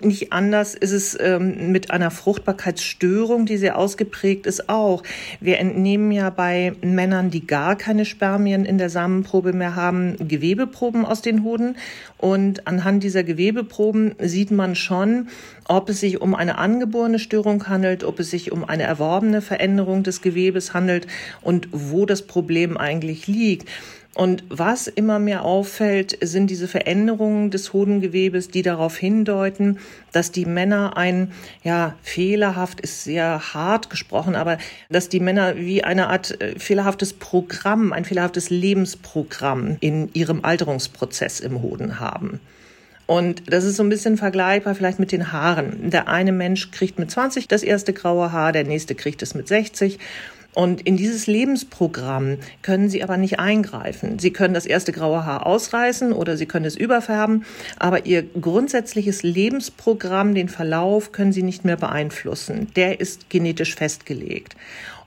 Nicht 0.00 0.32
anders 0.32 0.76
ist 0.76 0.92
es 0.92 1.18
ähm, 1.20 1.72
mit 1.72 1.90
einer 1.90 2.12
Fruchtbarkeitsstörung, 2.12 3.46
die 3.46 3.56
sehr 3.56 3.76
ausgeprägt 3.76 4.46
ist, 4.46 4.68
auch. 4.68 5.02
Wir 5.40 5.58
entnehmen 5.58 6.12
ja 6.12 6.30
bei 6.30 6.72
Männern, 6.82 7.32
die 7.32 7.48
gar 7.48 7.74
keine 7.74 8.04
Spermien 8.04 8.64
in 8.64 8.78
der 8.78 8.90
Samenprobe 8.90 9.52
mehr 9.52 9.74
haben, 9.74 10.16
Gewebeproben 10.28 10.99
Gewebeproben 11.00 11.06
aus 11.06 11.22
den 11.22 11.44
Hoden. 11.44 11.76
Und 12.18 12.66
anhand 12.66 13.02
dieser 13.02 13.24
Gewebeproben 13.24 14.14
sieht 14.18 14.50
man 14.50 14.74
schon, 14.74 15.28
ob 15.66 15.88
es 15.88 16.00
sich 16.00 16.20
um 16.20 16.34
eine 16.34 16.58
angeborene 16.58 17.18
Störung 17.18 17.68
handelt, 17.68 18.04
ob 18.04 18.20
es 18.20 18.30
sich 18.30 18.52
um 18.52 18.64
eine 18.64 18.82
erworbene 18.82 19.40
Veränderung 19.40 20.02
des 20.02 20.20
Gewebes 20.20 20.74
handelt 20.74 21.06
und 21.42 21.68
wo 21.72 22.06
das 22.06 22.22
Problem 22.22 22.76
eigentlich 22.76 23.26
liegt. 23.26 23.68
Und 24.14 24.42
was 24.48 24.88
immer 24.88 25.20
mehr 25.20 25.44
auffällt, 25.44 26.18
sind 26.20 26.48
diese 26.48 26.66
Veränderungen 26.66 27.50
des 27.50 27.72
Hodengewebes, 27.72 28.48
die 28.48 28.62
darauf 28.62 28.96
hindeuten, 28.96 29.78
dass 30.10 30.32
die 30.32 30.46
Männer 30.46 30.96
ein, 30.96 31.30
ja, 31.62 31.94
fehlerhaft 32.02 32.80
ist 32.80 33.04
sehr 33.04 33.54
hart 33.54 33.88
gesprochen, 33.88 34.34
aber 34.34 34.58
dass 34.88 35.08
die 35.08 35.20
Männer 35.20 35.56
wie 35.56 35.84
eine 35.84 36.08
Art 36.08 36.40
äh, 36.40 36.58
fehlerhaftes 36.58 37.12
Programm, 37.12 37.92
ein 37.92 38.04
fehlerhaftes 38.04 38.50
Lebensprogramm 38.50 39.76
in 39.78 40.12
ihrem 40.12 40.44
Alterungsprozess 40.44 41.38
im 41.38 41.62
Hoden 41.62 42.00
haben. 42.00 42.40
Und 43.06 43.52
das 43.52 43.64
ist 43.64 43.76
so 43.76 43.82
ein 43.82 43.88
bisschen 43.88 44.16
vergleichbar 44.16 44.74
vielleicht 44.76 45.00
mit 45.00 45.10
den 45.10 45.32
Haaren. 45.32 45.90
Der 45.90 46.06
eine 46.08 46.30
Mensch 46.30 46.70
kriegt 46.70 46.98
mit 46.98 47.10
20 47.10 47.48
das 47.48 47.64
erste 47.64 47.92
graue 47.92 48.30
Haar, 48.30 48.52
der 48.52 48.62
nächste 48.64 48.94
kriegt 48.94 49.22
es 49.22 49.34
mit 49.34 49.48
60. 49.48 49.98
Und 50.54 50.80
in 50.82 50.96
dieses 50.96 51.26
Lebensprogramm 51.26 52.38
können 52.62 52.88
Sie 52.88 53.02
aber 53.02 53.16
nicht 53.16 53.38
eingreifen. 53.38 54.18
Sie 54.18 54.32
können 54.32 54.54
das 54.54 54.66
erste 54.66 54.92
graue 54.92 55.24
Haar 55.24 55.46
ausreißen 55.46 56.12
oder 56.12 56.36
Sie 56.36 56.46
können 56.46 56.64
es 56.64 56.76
überfärben, 56.76 57.44
aber 57.78 58.06
Ihr 58.06 58.22
grundsätzliches 58.22 59.22
Lebensprogramm, 59.22 60.34
den 60.34 60.48
Verlauf, 60.48 61.12
können 61.12 61.32
Sie 61.32 61.42
nicht 61.44 61.64
mehr 61.64 61.76
beeinflussen. 61.76 62.68
Der 62.74 63.00
ist 63.00 63.30
genetisch 63.30 63.74
festgelegt. 63.74 64.56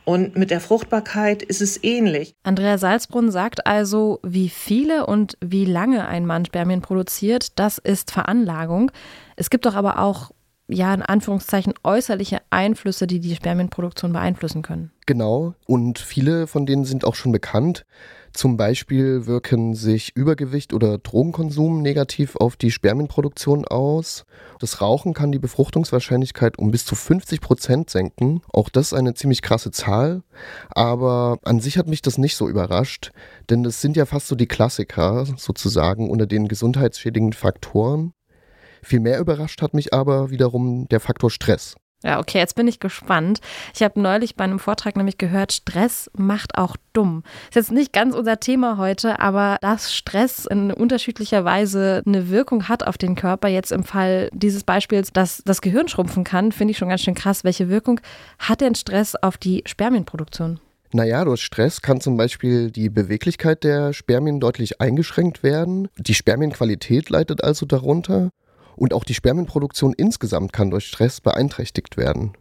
Und 0.06 0.36
mit 0.36 0.52
der 0.52 0.60
Fruchtbarkeit 0.60 1.44
ist 1.44 1.62
es 1.62 1.82
ähnlich. 1.84 2.34
Andrea 2.44 2.78
Salzbrunn 2.78 3.32
sagt 3.32 3.66
also, 3.66 4.20
wie 4.22 4.50
viele 4.50 5.06
und 5.06 5.38
wie 5.42 5.66
lange 5.66 6.08
ein 6.08 6.26
Mann 6.26 6.46
Spermien 6.46 6.82
produziert, 6.82 7.58
das 7.58 7.78
ist 7.78 8.12
Veranlagung. 8.12 8.92
Es 9.38 9.50
gibt 9.50 9.66
doch 9.66 9.76
aber 9.76 10.00
auch 10.00 10.32
ja, 10.68 10.94
in 10.94 11.02
Anführungszeichen 11.02 11.74
äußerliche 11.84 12.42
Einflüsse, 12.50 13.06
die 13.08 13.20
die 13.20 13.36
Spermienproduktion 13.36 14.14
beeinflussen 14.14 14.62
können. 14.62 14.92
Genau, 15.06 15.56
und 15.66 16.00
viele 16.00 16.48
von 16.48 16.66
denen 16.66 16.86
sind 16.86 17.04
auch 17.04 17.16
schon 17.16 17.32
bekannt. 17.34 17.86
Zum 18.34 18.58
Beispiel 18.58 19.28
wirken 19.28 19.76
sich 19.76 20.16
Übergewicht 20.16 20.74
oder 20.74 20.98
Drogenkonsum 20.98 21.84
negativ 21.84 22.36
auf 22.36 22.56
die 22.56 22.72
Spermienproduktion 22.72 23.66
aus. 23.66 24.26
Das 24.60 24.82
Rauchen 24.82 25.14
kann 25.14 25.32
die 25.32 25.40
Befruchtungswahrscheinlichkeit 25.40 26.58
um 26.58 26.72
bis 26.72 26.84
zu 26.86 26.96
50 26.96 27.42
Prozent 27.42 27.92
senken. 27.92 28.42
Auch 28.52 28.70
das 28.70 28.88
ist 28.88 28.94
eine 28.94 29.14
ziemlich 29.14 29.44
krasse 29.44 29.70
Zahl. 29.70 30.24
Aber 30.70 31.38
an 31.44 31.60
sich 31.60 31.78
hat 31.78 31.88
mich 31.88 32.02
das 32.02 32.18
nicht 32.18 32.36
so 32.36 32.50
überrascht, 32.50 33.12
denn 33.52 33.62
das 33.62 33.82
sind 33.82 33.98
ja 33.98 34.08
fast 34.08 34.28
so 34.28 34.36
die 34.36 34.48
Klassiker 34.48 35.28
sozusagen 35.38 36.10
unter 36.10 36.26
den 36.26 36.48
gesundheitsschädigenden 36.48 37.38
Faktoren. 37.38 38.14
Viel 38.84 39.00
mehr 39.00 39.20
überrascht 39.20 39.62
hat 39.62 39.74
mich 39.74 39.94
aber 39.94 40.30
wiederum 40.30 40.88
der 40.90 41.00
Faktor 41.00 41.32
Stress. 41.32 41.76
Ja, 42.04 42.20
okay, 42.20 42.38
jetzt 42.38 42.56
bin 42.56 42.68
ich 42.68 42.82
gespannt. 42.82 43.40
Ich 43.74 43.82
habe 43.82 44.00
neulich 44.02 44.36
bei 44.36 44.44
einem 44.44 44.60
Vortrag 44.60 44.98
nämlich 44.98 45.18
gehört, 45.18 45.54
Stress 45.54 46.12
macht 46.18 46.58
auch 46.58 46.76
dumm. 46.92 47.24
Ist 47.48 47.56
jetzt 47.56 47.72
nicht 47.72 47.94
ganz 47.94 48.14
unser 48.14 48.42
Thema 48.42 48.78
heute, 48.78 49.22
aber 49.22 49.58
dass 49.62 49.94
Stress 49.94 50.46
in 50.46 50.72
unterschiedlicher 50.72 51.46
Weise 51.46 52.04
eine 52.06 52.30
Wirkung 52.30 52.68
hat 52.68 52.86
auf 52.86 52.98
den 52.98 53.16
Körper, 53.16 53.48
jetzt 53.48 53.72
im 53.72 53.86
Fall 53.86 54.30
dieses 54.34 54.66
Beispiels, 54.66 55.14
dass 55.14 55.44
das 55.46 55.62
Gehirn 55.62 55.88
schrumpfen 55.88 56.26
kann, 56.26 56.52
finde 56.52 56.74
ich 56.74 56.78
schon 56.78 56.90
ganz 56.90 57.02
schön 57.02 57.16
krass. 57.16 57.46
Welche 57.46 57.70
Wirkung 57.70 58.02
hat 58.38 58.60
denn 58.60 58.76
Stress 58.76 59.16
auf 59.16 59.38
die 59.38 59.64
Spermienproduktion? 59.66 60.60
Naja, 60.92 61.24
durch 61.24 61.42
Stress 61.42 61.82
kann 61.82 62.02
zum 62.02 62.18
Beispiel 62.18 62.70
die 62.70 62.90
Beweglichkeit 62.90 63.64
der 63.64 63.94
Spermien 63.94 64.40
deutlich 64.40 64.80
eingeschränkt 64.80 65.42
werden. 65.42 65.88
Die 65.98 66.14
Spermienqualität 66.14 67.10
leidet 67.10 67.44
also 67.44 67.66
darunter. 67.66 68.30
Und 68.76 68.94
auch 68.94 69.04
die 69.04 69.14
Spermienproduktion 69.14 69.94
insgesamt 69.94 70.54
kann 70.54 70.72
durch 70.72 70.86
Stress 70.86 71.22
beeinträchtigt 71.22 71.98
werden. 71.98 72.34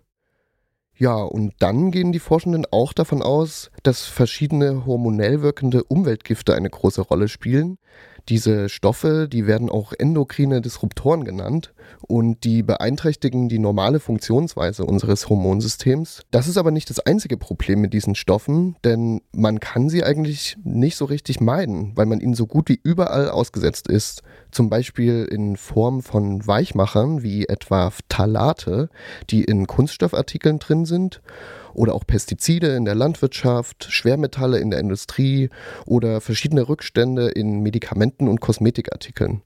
Ja, 0.97 1.17
und 1.17 1.55
dann 1.59 1.91
gehen 1.91 2.13
die 2.13 2.19
Forschenden 2.19 2.67
auch 2.71 2.93
davon 2.93 3.23
aus, 3.23 3.71
dass 3.83 4.05
verschiedene 4.05 4.87
hormonell 4.87 5.43
wirkende 5.43 5.83
Umweltgifte 5.85 6.55
eine 6.55 6.71
große 6.71 7.01
Rolle 7.01 7.29
spielen, 7.29 7.79
diese 8.29 8.69
Stoffe, 8.69 9.29
die 9.29 9.47
werden 9.47 9.69
auch 9.69 9.93
endokrine 9.99 10.61
Disruptoren 10.61 11.25
genannt 11.25 11.73
und 12.07 12.45
die 12.45 12.63
beeinträchtigen 12.63 13.49
die 13.49 13.59
normale 13.59 14.01
Funktionsweise 14.01 14.85
unseres 14.85 15.29
Hormonsystems. 15.29 16.23
Das 16.31 16.49
ist 16.49 16.57
aber 16.57 16.71
nicht 16.71 16.91
das 16.91 17.01
einzige 17.01 17.37
Problem 17.37 17.81
mit 17.81 17.93
diesen 17.93 18.15
Stoffen, 18.15 18.77
denn 18.85 19.23
man 19.33 19.61
kann 19.61 19.89
sie 19.89 20.05
eigentlich 20.05 20.57
nicht 20.65 20.97
so 20.97 21.05
richtig 21.05 21.41
meiden, 21.41 21.97
weil 21.97 22.07
man 22.07 22.21
ihnen 22.21 22.35
so 22.35 22.47
gut 22.47 22.69
wie 22.69 22.81
überall 22.83 23.29
ausgesetzt 23.29 23.89
ist. 23.89 24.23
Zum 24.51 24.71
Beispiel 24.71 25.25
in 25.25 25.57
Form 25.57 26.03
von 26.03 26.47
Weichmachern 26.47 27.23
wie 27.23 27.47
etwa 27.47 27.91
Phthalate, 27.91 28.89
die 29.31 29.45
in 29.45 29.67
Kunststoffartikeln 29.67 30.59
drin 30.59 30.85
sind 30.85 31.23
oder 31.75 31.95
auch 31.95 32.07
Pestizide 32.07 32.77
in 32.77 32.85
der 32.85 32.95
Landwirtschaft, 32.95 33.87
Schwermetalle 33.91 34.59
in 34.59 34.71
der 34.71 34.81
Industrie 34.81 35.51
oder 35.87 36.21
verschiedene 36.21 36.69
Rückstände 36.69 37.29
in 37.29 37.61
Medikamenten 37.61 38.29
und 38.29 38.41
Kosmetikartikeln. 38.41 39.43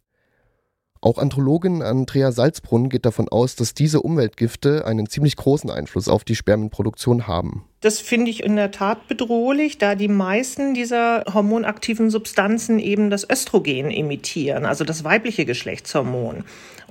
Auch 1.00 1.18
Andrologin 1.18 1.82
Andrea 1.82 2.32
Salzbrunn 2.32 2.88
geht 2.88 3.06
davon 3.06 3.28
aus, 3.28 3.54
dass 3.54 3.74
diese 3.74 4.02
Umweltgifte 4.02 4.86
einen 4.86 5.08
ziemlich 5.08 5.36
großen 5.36 5.70
Einfluss 5.70 6.08
auf 6.08 6.24
die 6.24 6.34
Spermienproduktion 6.34 7.26
haben. 7.26 7.64
Das 7.86 8.00
finde 8.00 8.32
ich 8.32 8.42
in 8.42 8.56
der 8.56 8.72
Tat 8.72 9.06
bedrohlich, 9.06 9.78
da 9.78 9.94
die 9.94 10.08
meisten 10.08 10.74
dieser 10.74 11.22
hormonaktiven 11.32 12.10
Substanzen 12.10 12.80
eben 12.80 13.10
das 13.10 13.30
Östrogen 13.30 13.92
emittieren, 13.92 14.66
also 14.66 14.82
das 14.82 15.04
weibliche 15.04 15.44
Geschlechtshormon. 15.44 16.42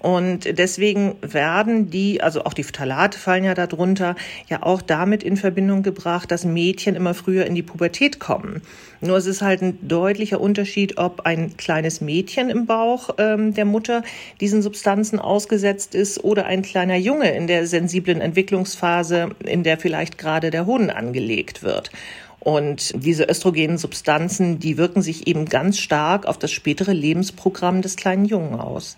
Und 0.06 0.60
deswegen 0.60 1.16
werden 1.22 1.90
die, 1.90 2.22
also 2.22 2.46
auch 2.46 2.54
die 2.54 2.64
Phthalate 2.64 3.18
fallen 3.18 3.44
ja 3.44 3.56
darunter, 3.56 4.16
ja 4.48 4.62
auch 4.62 4.84
damit 4.84 5.24
in 5.24 5.36
Verbindung 5.36 5.82
gebracht, 5.82 6.30
dass 6.30 6.46
Mädchen 6.46 6.96
immer 6.96 7.16
früher 7.16 7.46
in 7.46 7.56
die 7.56 7.64
Pubertät 7.64 8.20
kommen. 8.20 8.62
Nur 9.02 9.18
es 9.18 9.25
ist 9.25 9.42
halt 9.42 9.64
ein 9.64 9.80
deutlicher 9.88 10.40
Unterschied, 10.40 11.00
ob 11.00 11.22
ein 11.22 11.58
kleines 11.58 12.02
Mädchen 12.02 12.52
im 12.52 12.68
Bauch 12.68 13.16
ähm, 13.18 13.54
der 13.54 13.66
Mutter 13.66 14.04
diesen 14.42 14.62
Substanzen 14.62 15.20
ausgesetzt 15.20 15.96
ist 15.96 16.24
oder 16.24 16.46
ein 16.46 16.62
kleiner 16.62 16.98
Junge 16.98 17.36
in 17.36 17.48
der 17.48 17.66
sensiblen 17.66 18.22
Entwicklungsphase, 18.22 19.30
in 19.44 19.64
der 19.64 19.80
vielleicht 19.80 20.20
gerade 20.20 20.52
der 20.52 20.68
Hoden 20.68 20.85
angelegt 20.89 21.63
wird. 21.63 21.92
Und 22.39 22.94
diese 23.04 23.27
östrogenen 23.27 23.77
Substanzen, 23.77 24.60
die 24.60 24.77
wirken 24.77 25.01
sich 25.01 25.27
eben 25.27 25.46
ganz 25.46 25.80
stark 25.80 26.27
auf 26.27 26.38
das 26.38 26.51
spätere 26.51 26.94
Lebensprogramm 26.94 27.82
des 27.82 27.96
kleinen 27.96 28.25
Jungen 28.25 28.60
aus. 28.60 28.98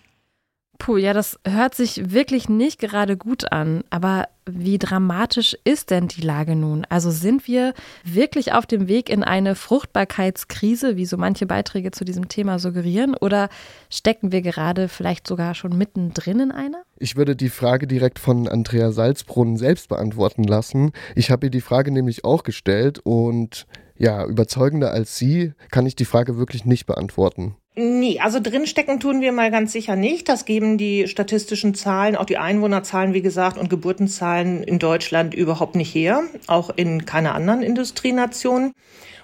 Puh, 0.78 0.98
ja, 0.98 1.14
das 1.14 1.40
hört 1.46 1.76
sich 1.76 2.12
wirklich 2.12 2.50
nicht 2.50 2.80
gerade 2.80 3.18
gut 3.18 3.52
an. 3.52 3.84
Aber 3.90 4.28
wie 4.46 4.78
dramatisch 4.78 5.58
ist 5.64 5.90
denn 5.90 6.08
die 6.08 6.22
Lage 6.22 6.56
nun? 6.56 6.86
Also 6.90 7.12
sind 7.12 7.48
wir 7.48 7.74
wirklich 8.04 8.54
auf 8.54 8.66
dem 8.66 8.88
Weg 8.88 9.10
in 9.10 9.24
eine 9.24 9.56
Fruchtbarkeitskrise, 9.56 10.96
wie 10.96 11.06
so 11.06 11.18
manche 11.18 11.46
Beiträge 11.46 11.92
zu 11.92 12.06
diesem 12.06 12.28
Thema 12.30 12.60
suggerieren? 12.60 13.16
Oder 13.16 13.50
stecken 13.90 14.32
wir 14.32 14.42
gerade 14.42 14.88
vielleicht 14.88 15.28
sogar 15.28 15.56
schon 15.56 15.78
mittendrin 15.78 16.40
in 16.40 16.52
einer? 16.52 16.84
Ich 17.00 17.16
würde 17.16 17.36
die 17.36 17.50
Frage 17.50 17.88
direkt 17.88 18.20
von 18.20 18.48
Andrea 18.48 18.92
Salzbrunn 18.92 19.58
selbst 19.58 19.90
beantworten 19.90 20.44
lassen. 20.44 20.92
Ich 21.16 21.32
habe 21.32 21.48
ihr 21.48 21.52
die 21.52 21.62
Frage 21.62 21.92
nämlich 21.92 22.24
auch 22.24 22.44
gestellt 22.44 23.00
und 23.04 23.66
ja, 23.98 24.26
überzeugender 24.26 24.92
als 24.92 25.18
sie 25.18 25.54
kann 25.72 25.86
ich 25.86 25.96
die 25.96 26.06
Frage 26.06 26.38
wirklich 26.38 26.66
nicht 26.66 26.86
beantworten. 26.86 27.56
Nee, 27.80 28.20
also 28.20 28.40
drinstecken 28.40 29.00
tun 29.00 29.22
wir 29.22 29.32
mal 29.32 29.52
ganz 29.52 29.72
sicher 29.72 29.96
nicht. 29.96 30.28
Das 30.30 30.46
geben 30.46 30.80
die 30.80 31.08
statistischen 31.08 31.76
Zahlen, 31.76 32.16
auch 32.16 32.26
die 32.26 32.40
Einwohnerzahlen, 32.40 33.14
wie 33.14 33.22
gesagt, 33.22 33.60
und 33.60 33.70
Geburtenzahlen 33.70 34.64
in 34.64 34.80
Deutschland 34.80 35.36
überhaupt 35.36 35.76
nicht 35.76 35.94
her, 35.94 36.24
auch 36.48 36.72
in 36.76 37.06
keiner 37.06 37.36
anderen 37.36 37.62
Industrienation. 37.62 38.74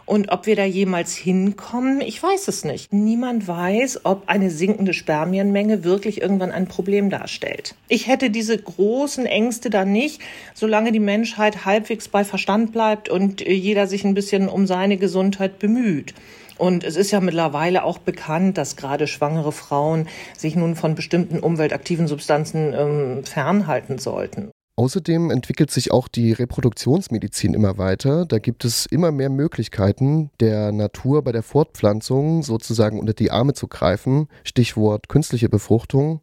Und 0.06 0.32
ob 0.32 0.46
wir 0.46 0.56
da 0.56 0.66
jemals 0.66 1.16
hinkommen, 1.16 2.00
ich 2.02 2.22
weiß 2.22 2.48
es 2.48 2.64
nicht. 2.64 2.94
Niemand 2.94 3.48
weiß, 3.48 4.02
ob 4.04 4.24
eine 4.28 4.52
sinkende 4.52 4.94
Spermienmenge 4.94 5.84
wirklich 5.84 6.22
irgendwann 6.22 6.52
ein 6.52 6.68
Problem 6.68 7.10
darstellt. 7.10 7.74
Ich 7.88 8.06
hätte 8.06 8.30
diese 8.30 8.56
großen 8.56 9.26
Ängste 9.26 9.72
da 9.72 9.84
nicht, 9.84 10.22
solange 10.54 10.92
die 10.92 11.00
Menschheit 11.00 11.66
halbwegs 11.66 12.08
bei 12.08 12.24
Verstand 12.24 12.72
bleibt 12.72 13.10
und 13.10 13.42
jeder 13.42 13.88
sich 13.88 14.04
ein 14.04 14.14
bisschen 14.14 14.48
um 14.48 14.68
seine 14.68 14.98
Gesundheit 14.98 15.58
bemüht. 15.58 16.14
Und 16.58 16.84
es 16.84 16.96
ist 16.96 17.12
ja 17.12 17.20
mittlerweile 17.20 17.84
auch 17.84 17.98
bekannt, 17.98 18.58
dass 18.58 18.76
gerade 18.76 19.08
schwangere 19.08 19.52
Frauen 19.52 20.08
sich 20.38 20.56
nun 20.56 20.76
von 20.76 20.96
bestimmten 20.96 21.40
umweltaktiven 21.40 22.08
Substanzen 22.08 22.74
ähm, 22.74 23.24
fernhalten 23.24 23.98
sollten. 23.98 24.52
Außerdem 24.76 25.30
entwickelt 25.30 25.70
sich 25.70 25.92
auch 25.92 26.08
die 26.08 26.32
Reproduktionsmedizin 26.32 27.54
immer 27.54 27.78
weiter. 27.78 28.26
Da 28.26 28.40
gibt 28.40 28.66
es 28.66 28.88
immer 28.88 29.12
mehr 29.12 29.30
Möglichkeiten, 29.30 30.32
der 30.40 30.72
Natur 30.72 31.24
bei 31.24 31.32
der 31.32 31.44
Fortpflanzung 31.44 32.42
sozusagen 32.42 33.00
unter 33.00 33.14
die 33.14 33.30
Arme 33.30 33.54
zu 33.54 33.68
greifen. 33.68 34.30
Stichwort 34.44 35.10
künstliche 35.10 35.48
Befruchtung. 35.48 36.22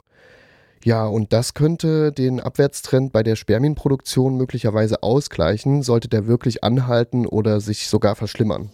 Ja, 0.83 1.07
und 1.07 1.33
das 1.33 1.55
könnte 1.55 2.11
den 2.11 2.41
Abwärtstrend 2.41 3.13
bei 3.13 3.23
der 3.23 3.37
Spermienproduktion 3.37 4.37
möglicherweise 4.37 5.03
ausgleichen, 5.03 5.83
sollte 5.83 6.09
der 6.09 6.27
wirklich 6.27 6.65
anhalten 6.65 7.27
oder 7.27 7.61
sich 7.61 7.87
sogar 7.87 8.17
verschlimmern. 8.17 8.71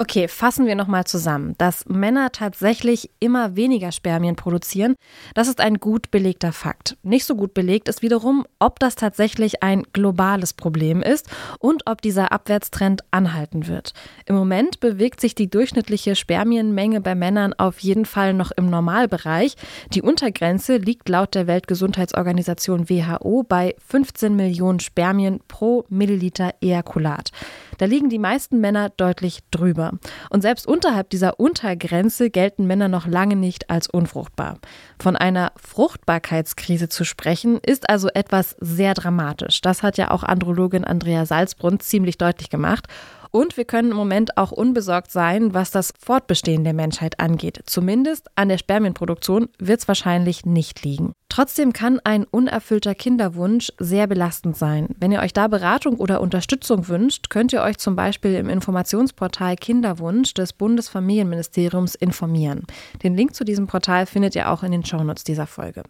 Okay, 0.00 0.28
fassen 0.28 0.66
wir 0.66 0.76
nochmal 0.76 1.06
zusammen. 1.06 1.56
Dass 1.58 1.84
Männer 1.88 2.30
tatsächlich 2.30 3.10
immer 3.18 3.56
weniger 3.56 3.90
Spermien 3.90 4.36
produzieren, 4.36 4.94
das 5.34 5.48
ist 5.48 5.60
ein 5.60 5.80
gut 5.80 6.12
belegter 6.12 6.52
Fakt. 6.52 6.96
Nicht 7.02 7.24
so 7.24 7.34
gut 7.34 7.52
belegt 7.52 7.88
ist 7.88 8.00
wiederum, 8.00 8.46
ob 8.60 8.78
das 8.78 8.94
tatsächlich 8.94 9.64
ein 9.64 9.82
globales 9.92 10.52
Problem 10.52 11.02
ist 11.02 11.28
und 11.58 11.82
ob 11.86 12.00
dieser 12.00 12.30
Abwärtstrend 12.30 13.02
anhalten 13.10 13.66
wird. 13.66 13.92
Im 14.26 14.36
Moment 14.36 14.78
bewegt 14.78 15.20
sich 15.20 15.34
die 15.34 15.50
durchschnittliche 15.50 16.14
Spermienmenge 16.14 17.00
bei 17.00 17.16
Männern 17.16 17.52
auf 17.54 17.80
jeden 17.80 18.04
Fall 18.04 18.34
noch 18.34 18.52
im 18.52 18.70
Normalbereich. 18.70 19.56
Die 19.92 20.02
Untergrenze 20.02 20.76
liegt 20.76 21.08
laut 21.08 21.34
der 21.34 21.48
Weltgesundheitsorganisation 21.48 22.88
WHO 22.88 23.42
bei 23.42 23.74
15 23.84 24.36
Millionen 24.36 24.78
Spermien 24.78 25.40
pro 25.48 25.86
Milliliter 25.88 26.54
Ejakulat. 26.60 27.32
Da 27.78 27.86
liegen 27.86 28.10
die 28.10 28.18
meisten 28.18 28.60
Männer 28.60 28.90
deutlich 28.90 29.40
drüber. 29.50 29.92
Und 30.30 30.42
selbst 30.42 30.66
unterhalb 30.66 31.10
dieser 31.10 31.40
Untergrenze 31.40 32.28
gelten 32.30 32.66
Männer 32.66 32.88
noch 32.88 33.06
lange 33.06 33.36
nicht 33.36 33.70
als 33.70 33.88
unfruchtbar. 33.88 34.58
Von 35.00 35.16
einer 35.16 35.52
Fruchtbarkeitskrise 35.56 36.88
zu 36.88 37.04
sprechen, 37.04 37.58
ist 37.64 37.88
also 37.88 38.08
etwas 38.12 38.56
sehr 38.60 38.94
dramatisch. 38.94 39.60
Das 39.60 39.82
hat 39.82 39.96
ja 39.96 40.10
auch 40.10 40.22
Andrologin 40.22 40.84
Andrea 40.84 41.24
Salzbrunn 41.24 41.80
ziemlich 41.80 42.18
deutlich 42.18 42.50
gemacht. 42.50 42.86
Und 43.30 43.56
wir 43.56 43.64
können 43.64 43.90
im 43.90 43.96
Moment 43.96 44.36
auch 44.36 44.52
unbesorgt 44.52 45.10
sein, 45.10 45.54
was 45.54 45.70
das 45.70 45.92
Fortbestehen 45.98 46.64
der 46.64 46.72
Menschheit 46.72 47.20
angeht. 47.20 47.60
Zumindest 47.66 48.28
an 48.34 48.48
der 48.48 48.58
Spermienproduktion 48.58 49.48
wird 49.58 49.80
es 49.80 49.88
wahrscheinlich 49.88 50.46
nicht 50.46 50.82
liegen. 50.84 51.12
Trotzdem 51.28 51.72
kann 51.72 52.00
ein 52.04 52.24
unerfüllter 52.24 52.94
Kinderwunsch 52.94 53.70
sehr 53.78 54.06
belastend 54.06 54.56
sein. 54.56 54.88
Wenn 54.98 55.12
ihr 55.12 55.20
euch 55.20 55.32
da 55.32 55.46
Beratung 55.46 55.96
oder 55.96 56.20
Unterstützung 56.20 56.88
wünscht, 56.88 57.30
könnt 57.30 57.52
ihr 57.52 57.62
euch 57.62 57.78
zum 57.78 57.96
Beispiel 57.96 58.34
im 58.34 58.48
Informationsportal 58.48 59.56
Kinderwunsch 59.56 60.34
des 60.34 60.52
Bundesfamilienministeriums 60.52 61.94
informieren. 61.94 62.64
Den 63.02 63.14
Link 63.14 63.34
zu 63.34 63.44
diesem 63.44 63.66
Portal 63.66 64.06
findet 64.06 64.34
ihr 64.36 64.50
auch 64.50 64.62
in 64.62 64.72
den 64.72 64.84
Shownotes 64.84 65.24
dieser 65.24 65.46
Folge. 65.46 65.82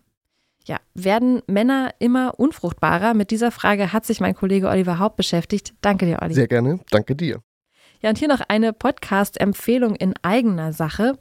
Ja, 0.68 0.76
werden 0.92 1.40
Männer 1.46 1.94
immer 1.98 2.38
unfruchtbarer? 2.38 3.14
Mit 3.14 3.30
dieser 3.30 3.50
Frage 3.50 3.94
hat 3.94 4.04
sich 4.04 4.20
mein 4.20 4.34
Kollege 4.34 4.68
Oliver 4.68 4.98
Haupt 4.98 5.16
beschäftigt. 5.16 5.72
Danke 5.80 6.04
dir, 6.04 6.20
Olli. 6.20 6.34
Sehr 6.34 6.46
gerne. 6.46 6.80
Danke 6.90 7.16
dir. 7.16 7.40
Ja, 8.02 8.10
und 8.10 8.18
hier 8.18 8.28
noch 8.28 8.42
eine 8.48 8.74
Podcast-Empfehlung 8.74 9.96
in 9.96 10.12
eigener 10.22 10.74
Sache. 10.74 11.18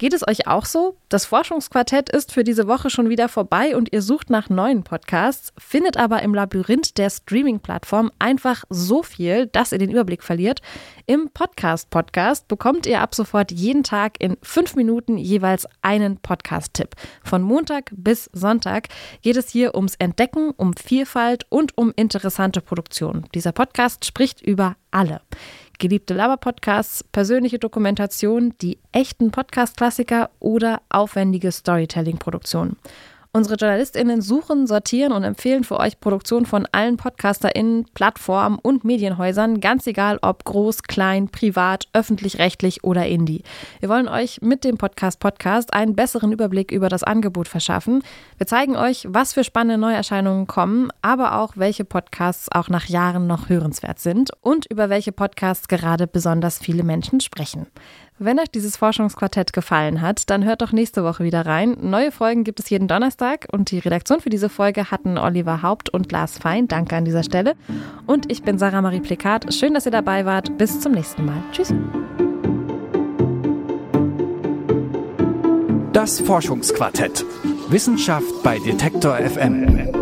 Geht 0.00 0.14
es 0.14 0.26
euch 0.26 0.46
auch 0.46 0.64
so? 0.64 0.96
Das 1.10 1.26
Forschungsquartett 1.26 2.08
ist 2.08 2.32
für 2.32 2.42
diese 2.42 2.66
Woche 2.66 2.88
schon 2.88 3.10
wieder 3.10 3.28
vorbei 3.28 3.76
und 3.76 3.92
ihr 3.92 4.00
sucht 4.00 4.30
nach 4.30 4.48
neuen 4.48 4.82
Podcasts, 4.82 5.52
findet 5.58 5.98
aber 5.98 6.22
im 6.22 6.32
Labyrinth 6.32 6.96
der 6.96 7.10
Streaming-Plattform 7.10 8.10
einfach 8.18 8.64
so 8.70 9.02
viel, 9.02 9.48
dass 9.48 9.72
ihr 9.72 9.78
den 9.78 9.90
Überblick 9.90 10.22
verliert. 10.22 10.62
Im 11.04 11.28
Podcast-Podcast 11.28 12.48
bekommt 12.48 12.86
ihr 12.86 13.02
ab 13.02 13.14
sofort 13.14 13.52
jeden 13.52 13.82
Tag 13.82 14.14
in 14.20 14.38
fünf 14.40 14.74
Minuten 14.74 15.18
jeweils 15.18 15.68
einen 15.82 16.16
Podcast-Tipp. 16.16 16.96
Von 17.22 17.42
Montag 17.42 17.90
bis 17.94 18.30
Sonntag 18.32 18.88
geht 19.20 19.36
es 19.36 19.50
hier 19.50 19.74
ums 19.74 19.96
Entdecken, 19.96 20.52
um 20.56 20.72
Vielfalt 20.72 21.44
und 21.50 21.76
um 21.76 21.92
interessante 21.94 22.62
Produktionen. 22.62 23.26
Dieser 23.34 23.52
Podcast 23.52 24.06
spricht 24.06 24.40
über 24.40 24.76
alle 24.90 25.20
geliebte 25.80 26.14
Laber-Podcasts, 26.14 27.02
persönliche 27.02 27.58
Dokumentation, 27.58 28.54
die 28.60 28.78
echten 28.92 29.32
Podcast-Klassiker 29.32 30.30
oder 30.38 30.80
aufwendige 30.90 31.50
Storytelling-Produktionen. 31.50 32.76
Unsere 33.32 33.54
JournalistInnen 33.54 34.22
suchen, 34.22 34.66
sortieren 34.66 35.12
und 35.12 35.22
empfehlen 35.22 35.62
für 35.62 35.78
euch 35.78 36.00
Produktionen 36.00 36.46
von 36.46 36.66
allen 36.72 36.96
PodcasterInnen, 36.96 37.86
Plattformen 37.94 38.58
und 38.60 38.82
Medienhäusern, 38.82 39.60
ganz 39.60 39.86
egal 39.86 40.18
ob 40.20 40.44
groß, 40.44 40.82
klein, 40.82 41.28
privat, 41.28 41.86
öffentlich-rechtlich 41.92 42.82
oder 42.82 43.06
indie. 43.06 43.44
Wir 43.78 43.88
wollen 43.88 44.08
euch 44.08 44.42
mit 44.42 44.64
dem 44.64 44.78
Podcast 44.78 45.20
Podcast 45.20 45.72
einen 45.72 45.94
besseren 45.94 46.32
Überblick 46.32 46.72
über 46.72 46.88
das 46.88 47.04
Angebot 47.04 47.46
verschaffen. 47.46 48.02
Wir 48.36 48.48
zeigen 48.48 48.74
euch, 48.74 49.06
was 49.08 49.32
für 49.32 49.44
spannende 49.44 49.78
Neuerscheinungen 49.78 50.48
kommen, 50.48 50.90
aber 51.00 51.38
auch 51.38 51.52
welche 51.56 51.84
Podcasts 51.84 52.50
auch 52.50 52.68
nach 52.68 52.86
Jahren 52.86 53.28
noch 53.28 53.48
hörenswert 53.48 54.00
sind 54.00 54.32
und 54.40 54.66
über 54.66 54.90
welche 54.90 55.12
Podcasts 55.12 55.68
gerade 55.68 56.08
besonders 56.08 56.58
viele 56.58 56.82
Menschen 56.82 57.20
sprechen. 57.20 57.68
Wenn 58.22 58.38
euch 58.38 58.50
dieses 58.50 58.76
Forschungsquartett 58.76 59.54
gefallen 59.54 60.02
hat, 60.02 60.28
dann 60.28 60.44
hört 60.44 60.60
doch 60.60 60.72
nächste 60.72 61.02
Woche 61.04 61.24
wieder 61.24 61.46
rein. 61.46 61.78
Neue 61.80 62.12
Folgen 62.12 62.44
gibt 62.44 62.60
es 62.60 62.68
jeden 62.68 62.86
Donnerstag 62.86 63.46
und 63.50 63.70
die 63.70 63.78
Redaktion 63.78 64.20
für 64.20 64.28
diese 64.28 64.50
Folge 64.50 64.90
hatten 64.90 65.16
Oliver 65.16 65.62
Haupt 65.62 65.88
und 65.88 66.12
Lars 66.12 66.36
Fein. 66.36 66.68
Danke 66.68 66.96
an 66.96 67.06
dieser 67.06 67.22
Stelle. 67.22 67.54
Und 68.06 68.30
ich 68.30 68.42
bin 68.42 68.58
Sarah 68.58 68.82
Marie 68.82 69.00
Plikat. 69.00 69.54
Schön, 69.54 69.72
dass 69.72 69.86
ihr 69.86 69.92
dabei 69.92 70.26
wart. 70.26 70.58
Bis 70.58 70.80
zum 70.80 70.92
nächsten 70.92 71.24
Mal. 71.24 71.42
Tschüss. 71.52 71.72
Das 75.94 76.20
Forschungsquartett. 76.20 77.24
Wissenschaft 77.70 78.42
bei 78.42 78.58
Detektor 78.58 79.16
FM. 79.16 79.99